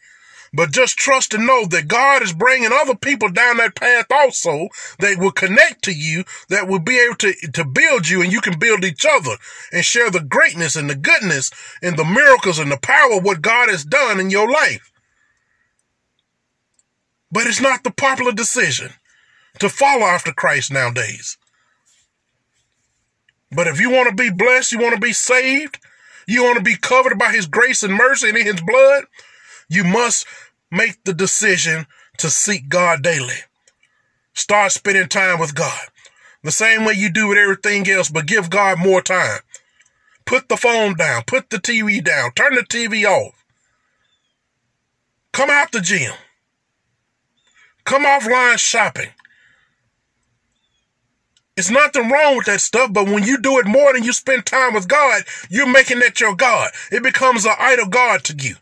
But 0.54 0.72
just 0.72 0.98
trust 0.98 1.34
and 1.34 1.46
know 1.46 1.66
that 1.68 1.90
God 1.90 2.24
is 2.24 2.32
bringing 2.32 2.72
other 2.72 2.96
people 2.96 3.30
down 3.30 3.58
that 3.58 3.76
path 3.76 4.06
also 4.10 4.70
that 5.00 5.18
will 5.20 5.32
connect 5.32 5.84
to 5.84 5.92
you, 5.92 6.24
that 6.48 6.70
will 6.70 6.80
be 6.80 6.98
able 6.98 7.16
to, 7.16 7.34
to 7.52 7.66
build 7.66 8.08
you 8.08 8.22
and 8.22 8.32
you 8.32 8.40
can 8.40 8.58
build 8.58 8.86
each 8.86 9.06
other 9.06 9.36
and 9.74 9.84
share 9.84 10.10
the 10.10 10.22
greatness 10.22 10.78
and 10.78 10.90
the 10.90 10.96
goodness 10.96 11.52
and 11.82 11.98
the 11.98 12.06
miracles 12.06 12.60
and 12.60 12.72
the 12.72 12.78
power 12.78 13.18
of 13.18 13.26
what 13.26 13.42
God 13.42 13.68
has 13.68 13.84
done 13.84 14.22
in 14.22 14.30
your 14.30 14.50
life. 14.50 14.90
But 17.30 17.46
it's 17.46 17.62
not 17.62 17.84
the 17.84 17.92
popular 17.92 18.32
decision 18.32 18.94
to 19.60 19.70
follow 19.70 20.06
after 20.06 20.32
Christ 20.32 20.72
nowadays. 20.72 21.38
But 23.52 23.68
if 23.68 23.80
you 23.80 23.90
want 23.90 24.10
to 24.10 24.16
be 24.16 24.30
blessed, 24.30 24.72
you 24.72 24.80
want 24.80 24.96
to 24.96 25.02
be 25.02 25.14
saved, 25.14 25.80
you 26.28 26.44
want 26.44 26.58
to 26.58 26.64
be 26.64 26.76
covered 26.76 27.18
by 27.18 27.32
his 27.32 27.48
grace 27.48 27.84
and 27.84 27.94
mercy 27.94 28.30
and 28.30 28.38
in 28.38 28.46
his 28.46 28.62
blood, 28.62 29.06
you 29.70 29.84
must 29.84 30.26
make 30.70 31.04
the 31.04 31.14
decision 31.14 31.88
to 32.18 32.30
seek 32.30 32.68
God 32.70 33.02
daily. 33.02 33.38
Start 34.34 34.72
spending 34.72 35.08
time 35.08 35.40
with 35.40 35.56
God. 35.56 35.88
The 36.44 36.52
same 36.52 36.86
way 36.86 36.94
you 36.94 37.10
do 37.10 37.28
with 37.28 37.38
everything 37.38 37.90
else, 37.90 38.10
but 38.10 38.28
give 38.28 38.50
God 38.50 38.80
more 38.80 39.02
time. 39.02 39.40
Put 40.26 40.50
the 40.50 40.58
phone 40.58 40.96
down, 40.96 41.24
put 41.26 41.50
the 41.50 41.58
TV 41.58 42.04
down, 42.04 42.32
turn 42.34 42.56
the 42.56 42.62
TV 42.62 43.06
off. 43.06 43.46
Come 45.32 45.50
out 45.50 45.72
the 45.72 45.82
gym. 45.82 46.14
Come 47.86 48.06
offline 48.06 48.58
shopping. 48.58 49.10
It's 51.58 51.72
nothing 51.72 52.10
wrong 52.10 52.38
with 52.38 52.46
that 52.46 52.62
stuff, 52.62 52.94
but 52.94 53.08
when 53.08 53.24
you 53.24 53.40
do 53.40 53.58
it 53.58 53.66
more 53.66 53.92
than 53.92 54.04
you 54.04 54.14
spend 54.14 54.46
time 54.46 54.76
with 54.76 54.88
God, 54.88 55.24
you're 55.50 55.68
making 55.68 56.00
that 56.00 56.22
your 56.22 56.36
God. 56.36 56.70
It 56.92 57.02
becomes 57.02 57.46
an 57.46 57.56
idol 57.58 57.88
God 57.88 58.24
to 58.26 58.36
you. 58.38 58.58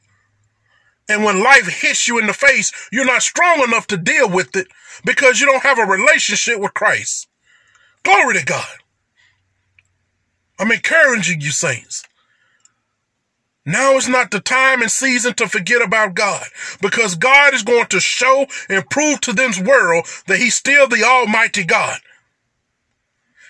And 1.10 1.26
when 1.26 1.44
life 1.44 1.82
hits 1.82 2.08
you 2.08 2.18
in 2.18 2.26
the 2.26 2.34
face, 2.34 2.72
you're 2.94 3.06
not 3.06 3.22
strong 3.22 3.62
enough 3.62 3.86
to 3.88 3.98
deal 3.98 4.30
with 4.30 4.56
it 4.56 4.68
because 5.04 5.42
you 5.42 5.46
don't 5.46 5.64
have 5.64 5.78
a 5.78 5.84
relationship 5.84 6.58
with 6.58 6.74
Christ. 6.74 7.28
Glory 8.04 8.40
to 8.40 8.46
God. 8.46 8.78
I'm 10.58 10.72
encouraging 10.72 11.42
you, 11.42 11.52
saints. 11.52 12.06
Now 13.66 13.98
is 13.98 14.08
not 14.08 14.32
the 14.32 14.40
time 14.40 14.82
and 14.82 14.92
season 14.92 15.34
to 15.34 15.50
forget 15.50 15.82
about 15.82 16.14
God 16.14 16.46
because 16.82 17.16
God 17.16 17.54
is 17.54 17.64
going 17.64 17.88
to 17.88 18.00
show 18.00 18.46
and 18.70 18.90
prove 18.90 19.20
to 19.22 19.34
this 19.34 19.60
world 19.60 20.08
that 20.28 20.38
He's 20.38 20.56
still 20.56 20.88
the 20.88 21.04
Almighty 21.04 21.66
God. 21.66 22.00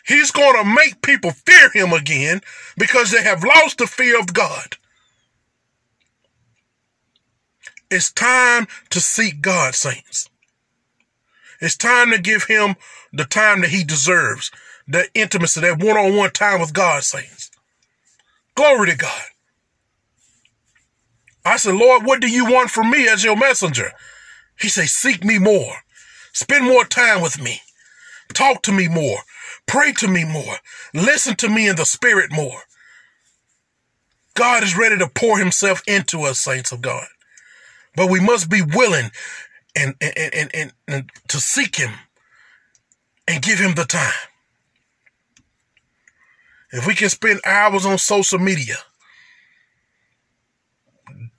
He's 0.08 0.32
going 0.32 0.56
to 0.56 0.70
make 0.70 1.02
people 1.02 1.32
fear 1.32 1.70
Him 1.74 1.92
again 1.92 2.42
because 2.78 3.12
they 3.12 3.24
have 3.24 3.44
lost 3.44 3.80
the 3.80 3.88
fear 3.88 4.20
of 4.20 4.34
God. 4.34 4.78
It's 7.90 8.12
time 8.12 8.68
to 8.92 9.00
seek 9.00 9.42
God, 9.42 9.76
saints. 9.76 10.30
It's 11.62 11.78
time 11.78 12.12
to 12.12 12.20
give 12.20 12.46
Him 12.46 12.76
the 13.12 13.26
time 13.26 13.62
that 13.62 13.70
He 13.72 13.84
deserves, 13.84 14.52
the 14.88 15.08
intimacy, 15.14 15.62
that 15.62 15.84
one 15.84 15.98
on 15.98 16.16
one 16.16 16.32
time 16.32 16.60
with 16.60 16.74
God, 16.74 17.04
saints. 17.04 17.50
Glory 18.56 18.92
to 18.92 18.98
God. 18.98 19.24
I 21.44 21.58
said, 21.58 21.76
Lord, 21.76 22.06
what 22.06 22.22
do 22.22 22.28
you 22.28 22.46
want 22.46 22.72
from 22.72 22.90
me 22.90 23.08
as 23.08 23.24
your 23.24 23.38
messenger? 23.38 23.92
He 24.60 24.68
said, 24.68 24.88
seek 24.88 25.24
me 25.24 25.38
more. 25.38 25.76
Spend 26.34 26.66
more 26.66 26.86
time 26.86 27.22
with 27.22 27.42
me. 27.42 27.62
Talk 28.34 28.62
to 28.64 28.72
me 28.72 28.88
more. 28.88 29.20
Pray 29.66 29.92
to 29.94 30.08
me 30.08 30.26
more. 30.26 30.56
Listen 30.94 31.36
to 31.38 31.50
me 31.50 31.68
in 31.68 31.76
the 31.76 31.86
spirit 31.86 32.32
more. 32.32 32.62
God 34.34 34.64
is 34.64 34.78
ready 34.78 34.98
to 34.98 35.08
pour 35.08 35.40
himself 35.40 35.82
into 35.88 36.24
us, 36.24 36.40
saints 36.40 36.72
of 36.72 36.82
God. 36.82 37.08
But 37.96 38.10
we 38.10 38.20
must 38.20 38.50
be 38.50 38.62
willing 38.62 39.12
and, 39.76 39.96
and, 40.02 40.34
and, 40.34 40.52
and, 40.54 40.74
and 40.88 41.10
to 41.30 41.40
seek 41.40 41.78
him 41.78 41.92
and 43.28 43.42
give 43.42 43.60
him 43.60 43.76
the 43.76 43.86
time. 43.86 44.12
If 46.72 46.86
we 46.86 46.94
can 46.94 47.10
spend 47.10 47.40
hours 47.46 47.86
on 47.86 47.98
social 47.98 48.40
media, 48.40 48.76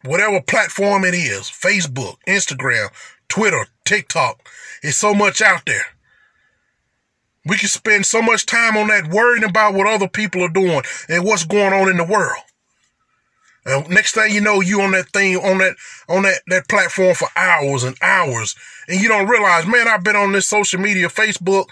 whatever 0.04 0.40
platform 0.40 1.04
it 1.04 1.14
is 1.14 1.42
Facebook, 1.42 2.16
Instagram, 2.26 2.88
Twitter, 3.28 3.66
TikTok. 3.84 4.48
It's 4.82 4.96
so 4.96 5.14
much 5.14 5.42
out 5.42 5.66
there. 5.66 5.84
We 7.46 7.56
can 7.56 7.68
spend 7.68 8.06
so 8.06 8.20
much 8.20 8.46
time 8.46 8.76
on 8.76 8.88
that 8.88 9.08
worrying 9.08 9.44
about 9.44 9.74
what 9.74 9.86
other 9.86 10.08
people 10.08 10.42
are 10.42 10.48
doing 10.48 10.82
and 11.08 11.24
what's 11.24 11.44
going 11.44 11.72
on 11.72 11.88
in 11.88 11.96
the 11.96 12.04
world. 12.04 12.42
And 13.64 13.88
next 13.88 14.14
thing 14.14 14.34
you 14.34 14.40
know, 14.40 14.60
you 14.60 14.80
on 14.80 14.92
that 14.92 15.10
thing, 15.10 15.36
on 15.36 15.58
that, 15.58 15.76
on 16.08 16.22
that, 16.22 16.40
that 16.48 16.68
platform 16.68 17.14
for 17.14 17.28
hours 17.36 17.82
and 17.84 17.96
hours. 18.00 18.54
And 18.88 19.00
you 19.00 19.08
don't 19.08 19.28
realize, 19.28 19.66
man, 19.66 19.88
I've 19.88 20.04
been 20.04 20.16
on 20.16 20.32
this 20.32 20.46
social 20.46 20.80
media, 20.80 21.08
Facebook, 21.08 21.66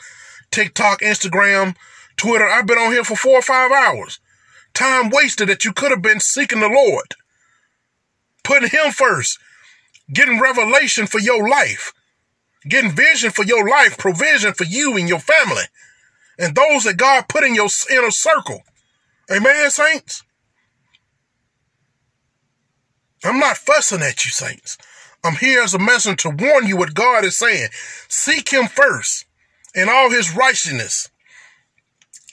TikTok, 0.50 1.00
Instagram, 1.00 1.76
Twitter. 2.16 2.49
I've 2.49 2.66
been 2.66 2.78
on 2.78 2.93
here 2.93 3.04
for 3.04 3.16
four 3.16 3.38
or 3.38 3.43
five 3.43 3.71
hours. 3.71 4.19
Time 4.75 5.11
wasted 5.11 5.49
that 5.49 5.64
you 5.64 5.73
could 5.73 5.90
have 5.90 6.02
been 6.02 6.21
seeking 6.21 6.61
the 6.61 6.69
Lord 6.69 7.14
putting 8.45 8.69
him 8.69 8.93
first, 8.93 9.40
getting 10.12 10.38
revelation 10.38 11.09
for 11.09 11.19
your 11.19 11.49
life, 11.49 11.93
getting 12.68 12.90
vision 12.90 13.30
for 13.30 13.44
your 13.44 13.68
life, 13.68 13.99
provision 13.99 14.52
for 14.52 14.64
you 14.64 14.97
and 14.97 15.09
your 15.09 15.18
family, 15.18 15.64
and 16.38 16.54
those 16.54 16.85
that 16.85 16.97
God 16.97 17.28
put 17.28 17.44
in 17.44 17.54
your 17.54 17.68
inner 17.90 18.11
circle. 18.11 18.62
Amen, 19.30 19.71
saints? 19.71 20.23
I'm 23.25 23.38
not 23.38 23.56
fussing 23.56 24.02
at 24.02 24.25
you, 24.25 24.30
saints. 24.30 24.76
I'm 25.25 25.37
here 25.37 25.62
as 25.62 25.73
a 25.73 25.78
messenger 25.78 26.28
to 26.28 26.44
warn 26.44 26.66
you 26.66 26.76
what 26.76 26.92
God 26.92 27.25
is 27.25 27.38
saying. 27.38 27.68
Seek 28.09 28.50
him 28.50 28.67
first 28.67 29.25
and 29.75 29.89
all 29.89 30.10
his 30.10 30.36
righteousness. 30.36 31.08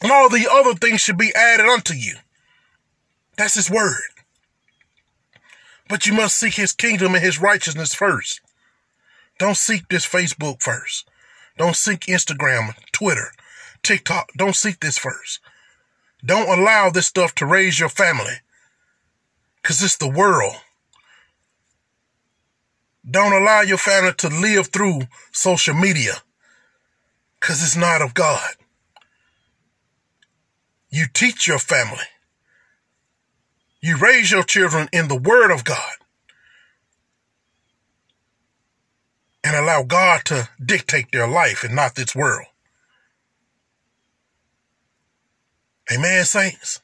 And 0.02 0.12
all 0.12 0.30
the 0.30 0.48
other 0.52 0.74
things 0.74 1.00
should 1.00 1.18
be 1.18 1.34
added 1.34 1.66
unto 1.66 1.94
you. 1.94 2.16
That's 3.38 3.54
his 3.54 3.70
word. 3.70 4.02
But 5.88 6.06
you 6.06 6.14
must 6.14 6.38
seek 6.38 6.56
his 6.56 6.74
kingdom 6.74 7.14
and 7.16 7.24
his 7.24 7.40
righteousness 7.40 7.94
first. 7.94 8.42
Don't 9.42 9.58
seek 9.58 9.90
this 9.90 10.06
Facebook 10.06 10.62
first. 10.62 11.10
Don't 11.58 11.76
seek 11.76 12.02
Instagram, 12.02 12.76
Twitter, 12.92 13.32
TikTok. 13.82 14.32
Don't 14.38 14.56
seek 14.56 14.82
this 14.82 15.00
first. 15.00 15.40
Don't 16.24 16.60
allow 16.60 16.92
this 16.92 17.08
stuff 17.08 17.34
to 17.36 17.48
raise 17.48 17.80
your 17.80 17.90
family. 17.90 18.36
Cause 19.64 19.82
it's 19.82 19.98
the 19.98 20.08
world. 20.08 20.58
Don't 23.10 23.34
allow 23.34 23.62
your 23.62 23.80
family 23.80 24.14
to 24.20 24.28
live 24.28 24.68
through 24.68 25.08
social 25.32 25.74
media. 25.74 26.18
Cause 27.40 27.64
it's 27.64 27.76
not 27.76 28.04
of 28.04 28.14
God. 28.14 28.52
You 30.92 31.08
teach 31.12 31.48
your 31.48 31.58
family. 31.58 32.06
You 33.82 33.98
raise 33.98 34.30
your 34.30 34.44
children 34.44 34.88
in 34.94 35.08
the 35.08 35.18
Word 35.18 35.50
of 35.50 35.64
God 35.64 35.94
and 39.44 39.56
allow 39.56 39.84
God 39.84 40.26
to 40.26 40.50
dictate 40.64 41.12
their 41.12 41.28
life 41.28 41.64
and 41.64 41.76
not 41.76 41.96
this 41.96 42.16
world. 42.16 42.48
Amen, 45.92 46.26
saints? 46.26 46.82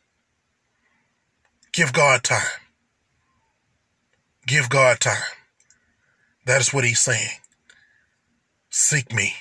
Give 1.72 1.94
God 1.94 2.24
time. 2.24 2.42
Give 4.46 4.70
God 4.70 5.00
time. 5.00 5.22
That 6.46 6.62
is 6.62 6.74
what 6.74 6.84
he's 6.86 7.00
saying. 7.00 7.40
Seek 8.70 9.14
me. 9.14 9.34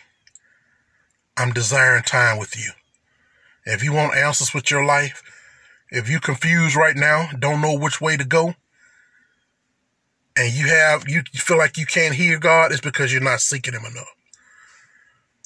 I'm 1.37 1.53
desiring 1.53 2.03
time 2.03 2.39
with 2.39 2.57
you. 2.57 2.73
If 3.65 3.83
you 3.83 3.93
want 3.93 4.17
answers 4.17 4.55
with 4.55 4.71
your 4.71 4.85
life, 4.85 5.23
if 5.91 6.09
you 6.09 6.21
confused 6.21 6.77
right 6.77 6.97
now, 6.97 7.31
don't 7.39 7.61
know 7.61 7.77
which 7.77 8.01
way 8.01 8.17
to 8.17 8.25
go, 8.25 8.55
and 10.37 10.53
you 10.53 10.69
have 10.69 11.09
you 11.09 11.23
feel 11.35 11.59
like 11.59 11.79
you 11.79 11.87
can't 11.87 12.15
hear 12.15 12.39
God, 12.39 12.73
it's 12.73 12.81
because 12.81 13.13
you're 13.13 13.23
not 13.23 13.41
seeking 13.41 13.75
him 13.75 13.85
enough. 13.85 14.15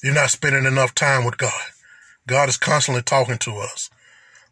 You're 0.03 0.13
not 0.13 0.31
spending 0.31 0.65
enough 0.65 0.93
time 0.93 1.25
with 1.25 1.37
God. 1.37 1.61
God 2.27 2.49
is 2.49 2.57
constantly 2.57 3.03
talking 3.03 3.37
to 3.39 3.57
us, 3.57 3.89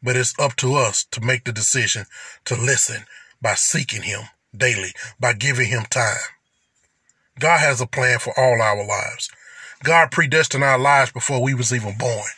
but 0.02 0.15
it's 0.15 0.38
up 0.39 0.56
to 0.58 0.75
us 0.75 1.06
to 1.12 1.21
make 1.21 1.43
the 1.43 1.52
decision 1.52 2.06
to 2.45 2.56
listen 2.56 3.06
by 3.41 3.56
seeking 3.56 4.04
him 4.04 4.21
daily, 4.56 4.91
by 5.19 5.34
giving 5.34 5.67
him 5.67 5.84
time. 5.89 6.17
God 7.39 7.60
has 7.60 7.80
a 7.82 7.88
plan 7.88 8.19
for 8.19 8.38
all 8.38 8.62
our 8.62 8.86
lives. 8.86 9.30
God 9.84 10.12
predestined 10.12 10.63
our 10.63 10.80
lives 10.80 11.12
before 11.12 11.41
we 11.41 11.54
was 11.54 11.73
even 11.73 11.97
born. 11.97 12.30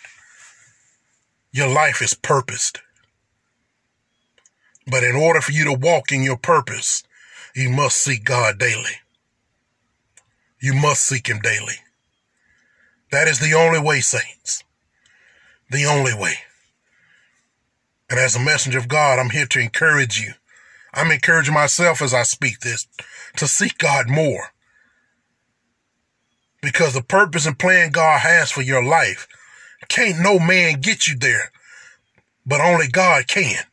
Your 1.52 1.68
life 1.68 2.02
is 2.02 2.14
purposed. 2.14 2.80
But 4.88 5.04
in 5.04 5.16
order 5.16 5.42
for 5.42 5.52
you 5.52 5.66
to 5.66 5.74
walk 5.74 6.12
in 6.12 6.24
your 6.24 6.38
purpose, 6.38 7.04
you 7.56 7.70
must 7.70 7.98
seek 7.98 8.24
God 8.24 8.58
daily. 8.58 9.00
You 10.62 10.74
must 10.74 11.06
seek 11.06 11.28
Him 11.28 11.40
daily. 11.40 11.76
That 13.12 13.28
is 13.28 13.40
the 13.40 13.54
only 13.54 13.80
way, 13.80 14.00
saints. 14.00 14.64
The 15.70 15.86
only 15.86 16.14
way. 16.14 16.36
And 18.10 18.20
as 18.20 18.36
a 18.36 18.40
messenger 18.40 18.78
of 18.78 18.88
God, 18.88 19.20
I'm 19.20 19.30
here 19.30 19.46
to 19.48 19.60
encourage 19.60 20.20
you. 20.20 20.34
I'm 20.94 21.12
encouraging 21.12 21.54
myself 21.54 22.02
as 22.02 22.14
I 22.14 22.24
speak 22.24 22.60
this 22.60 22.88
to 23.38 23.48
seek 23.48 23.78
God 23.78 24.10
more. 24.10 24.50
Because 26.62 26.94
the 26.94 27.02
purpose 27.02 27.46
and 27.46 27.58
plan 27.58 27.92
God 27.92 28.20
has 28.20 28.52
for 28.52 28.62
your 28.62 28.84
life, 28.84 29.28
can't 29.88 30.20
no 30.20 30.40
man 30.40 30.80
get 30.80 31.08
you 31.08 31.18
there, 31.18 31.52
but 32.46 32.62
only 32.62 32.88
God 32.88 33.28
can. 33.28 33.64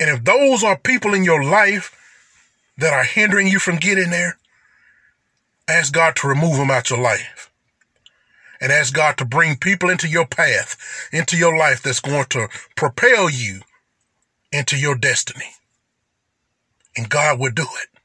And 0.00 0.10
if 0.10 0.24
those 0.24 0.62
are 0.62 0.78
people 0.78 1.14
in 1.14 1.24
your 1.24 1.42
life 1.42 1.94
that 2.76 2.92
are 2.92 3.04
hindering 3.04 3.48
you 3.48 3.58
from 3.58 3.76
getting 3.76 4.10
there, 4.10 4.38
ask 5.66 5.92
God 5.92 6.16
to 6.16 6.28
remove 6.28 6.56
them 6.56 6.70
out 6.70 6.90
your 6.90 7.00
life. 7.00 7.50
And 8.60 8.72
ask 8.72 8.92
God 8.92 9.16
to 9.18 9.24
bring 9.24 9.56
people 9.56 9.88
into 9.88 10.08
your 10.08 10.26
path, 10.26 10.76
into 11.12 11.36
your 11.36 11.56
life 11.56 11.80
that's 11.82 12.00
going 12.00 12.24
to 12.30 12.48
propel 12.74 13.30
you 13.30 13.60
into 14.50 14.76
your 14.76 14.96
destiny. 14.96 15.52
And 16.96 17.08
God 17.08 17.38
will 17.38 17.52
do 17.52 17.62
it. 17.62 18.00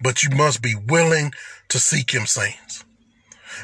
But 0.00 0.22
you 0.22 0.30
must 0.30 0.62
be 0.62 0.74
willing 0.76 1.32
to 1.68 1.78
seek 1.80 2.12
Him, 2.12 2.26
saints. 2.26 2.84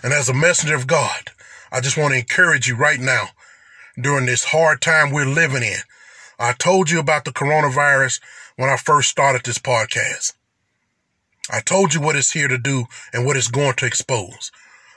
And 0.03 0.13
as 0.13 0.29
a 0.29 0.35
messenger 0.35 0.75
of 0.75 0.87
God, 0.87 1.31
I 1.71 1.81
just 1.81 1.97
want 1.97 2.13
to 2.13 2.19
encourage 2.19 2.67
you 2.67 2.77
right 2.77 3.01
now 3.01 3.29
during 4.01 4.27
this 4.27 4.45
hard 4.45 4.81
time 4.81 5.11
we're 5.11 5.27
living 5.27 5.63
in 5.63 5.79
I 6.41 6.53
told 6.53 6.89
you 6.89 7.01
about 7.01 7.25
the 7.25 7.33
coronavirus 7.33 8.21
when 8.57 8.71
I 8.71 8.77
first 8.77 9.09
started 9.09 9.45
this 9.45 9.59
podcast. 9.59 10.35
I 11.51 11.61
told 11.61 11.95
you 11.95 12.01
what 12.01 12.15
it's 12.15 12.31
here 12.31 12.47
to 12.47 12.59
do 12.59 12.85
and 13.13 13.27
what 13.27 13.37
it's 13.37 13.49
going 13.49 13.75
to 13.75 13.87
expose. 13.87 14.53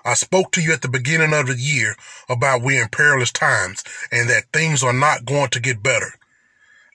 I 0.06 0.13
spoke 0.13 0.51
to 0.51 0.62
you 0.62 0.71
at 0.71 0.84
the 0.84 0.88
beginning 0.88 1.34
of 1.34 1.47
the 1.47 1.56
year 1.56 1.95
about 2.30 2.62
we're 2.62 2.84
in 2.84 2.89
perilous 2.89 3.32
times 3.32 3.84
and 4.12 4.30
that 4.30 4.51
things 4.54 4.84
are 4.84 4.93
not 4.93 5.25
going 5.25 5.49
to 5.49 5.60
get 5.60 5.82
better. 5.82 6.13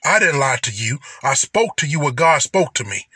I 0.04 0.20
didn't 0.20 0.38
lie 0.38 0.58
to 0.62 0.70
you. 0.70 0.98
I 1.24 1.34
spoke 1.34 1.74
to 1.78 1.86
you 1.86 1.98
what 1.98 2.14
God 2.14 2.42
spoke 2.42 2.74
to 2.74 2.84
me. 2.84 3.06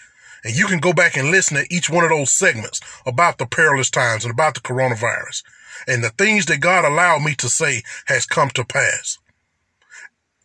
And 0.43 0.57
you 0.57 0.67
can 0.67 0.81
go 0.81 0.93
back 0.93 1.17
and 1.17 1.31
listen 1.31 1.57
to 1.57 1.75
each 1.75 1.89
one 1.89 2.03
of 2.03 2.11
those 2.11 2.33
segments 2.33 2.81
about 3.07 3.39
the 3.39 3.47
perilous 3.47 3.91
times 3.91 4.25
and 4.25 4.33
about 4.33 4.55
the 4.55 4.61
coronavirus. 4.61 5.45
And 5.87 6.03
the 6.03 6.11
things 6.11 6.47
that 6.47 6.61
God 6.61 6.85
allowed 6.85 7.23
me 7.23 7.37
to 7.37 7.49
say 7.49 7.83
has 8.07 8.27
come 8.27 8.51
to 8.51 8.65
pass. 8.65 9.19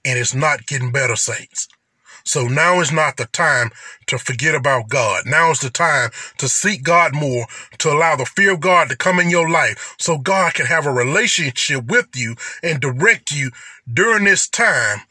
And 0.05 0.19
it's 0.19 0.35
not 0.35 0.67
getting 0.67 0.91
better, 0.91 1.15
saints. 1.15 1.67
So 2.23 2.47
now 2.47 2.81
is 2.81 2.91
not 2.91 3.17
the 3.17 3.25
time 3.25 3.69
to 4.07 4.17
forget 4.17 4.55
about 4.55 4.89
God. 4.89 5.25
Now 5.27 5.51
is 5.51 5.59
the 5.59 5.69
time 5.69 6.09
to 6.39 6.49
seek 6.49 6.83
God 6.83 7.13
more, 7.13 7.45
to 7.77 7.91
allow 7.91 8.15
the 8.15 8.25
fear 8.25 8.53
of 8.53 8.61
God 8.61 8.89
to 8.89 8.95
come 8.95 9.19
in 9.19 9.29
your 9.29 9.49
life 9.49 9.95
so 9.99 10.17
God 10.17 10.55
can 10.55 10.65
have 10.65 10.87
a 10.87 10.91
relationship 10.91 11.85
with 11.85 12.07
you 12.15 12.35
and 12.63 12.79
direct 12.79 13.31
you 13.31 13.51
during 13.91 14.23
this 14.23 14.47
time 14.47 15.01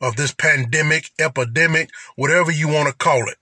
of 0.00 0.16
this 0.16 0.32
pandemic, 0.32 1.10
epidemic, 1.20 1.90
whatever 2.16 2.50
you 2.50 2.68
want 2.68 2.88
to 2.88 2.94
call 2.94 3.28
it. 3.28 3.38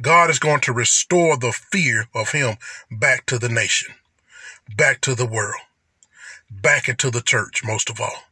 God 0.00 0.30
is 0.30 0.38
going 0.38 0.60
to 0.60 0.72
restore 0.72 1.36
the 1.36 1.52
fear 1.52 2.06
of 2.14 2.30
him 2.30 2.56
back 2.90 3.26
to 3.26 3.38
the 3.38 3.50
nation, 3.50 3.94
back 4.74 5.02
to 5.02 5.14
the 5.14 5.26
world, 5.26 5.60
back 6.50 6.88
into 6.88 7.10
the 7.10 7.20
church, 7.20 7.62
most 7.62 7.90
of 7.90 8.00
all. 8.00 8.29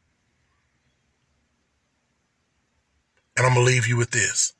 And 3.39 3.47
I'm 3.47 3.55
going 3.55 3.65
to 3.65 3.73
leave 3.73 3.87
you 3.87 3.97
with 3.97 4.11
this. 4.11 4.53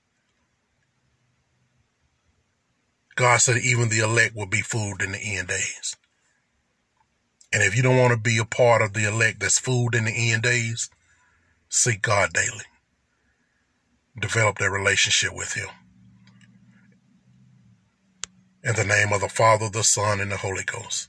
God 3.17 3.39
said 3.39 3.57
even 3.59 3.89
the 3.89 3.99
elect 3.99 4.37
will 4.37 4.47
be 4.47 4.63
fooled 4.63 5.03
in 5.03 5.11
the 5.11 5.19
end 5.19 5.49
days. 5.49 5.97
And 7.53 7.61
if 7.65 7.77
you 7.77 7.83
don't 7.83 7.99
want 7.99 8.13
to 8.13 8.17
be 8.21 8.39
a 8.39 8.45
part 8.45 8.81
of 8.81 8.93
the 8.93 9.09
elect 9.09 9.41
that's 9.41 9.59
fooled 9.59 9.97
in 9.97 10.05
the 10.05 10.33
end 10.33 10.45
days, 10.45 10.91
seek 11.69 12.03
God 12.03 12.33
daily. 12.33 12.67
Develop 14.21 14.59
that 14.59 14.71
relationship 14.71 15.35
with 15.35 15.55
Him. 15.55 15.69
In 18.63 18.77
the 18.77 18.85
name 18.85 19.13
of 19.13 19.21
the 19.21 19.29
Father, 19.29 19.69
the 19.69 19.83
Son, 19.83 20.21
and 20.21 20.31
the 20.31 20.37
Holy 20.37 20.65
Ghost. 20.65 21.09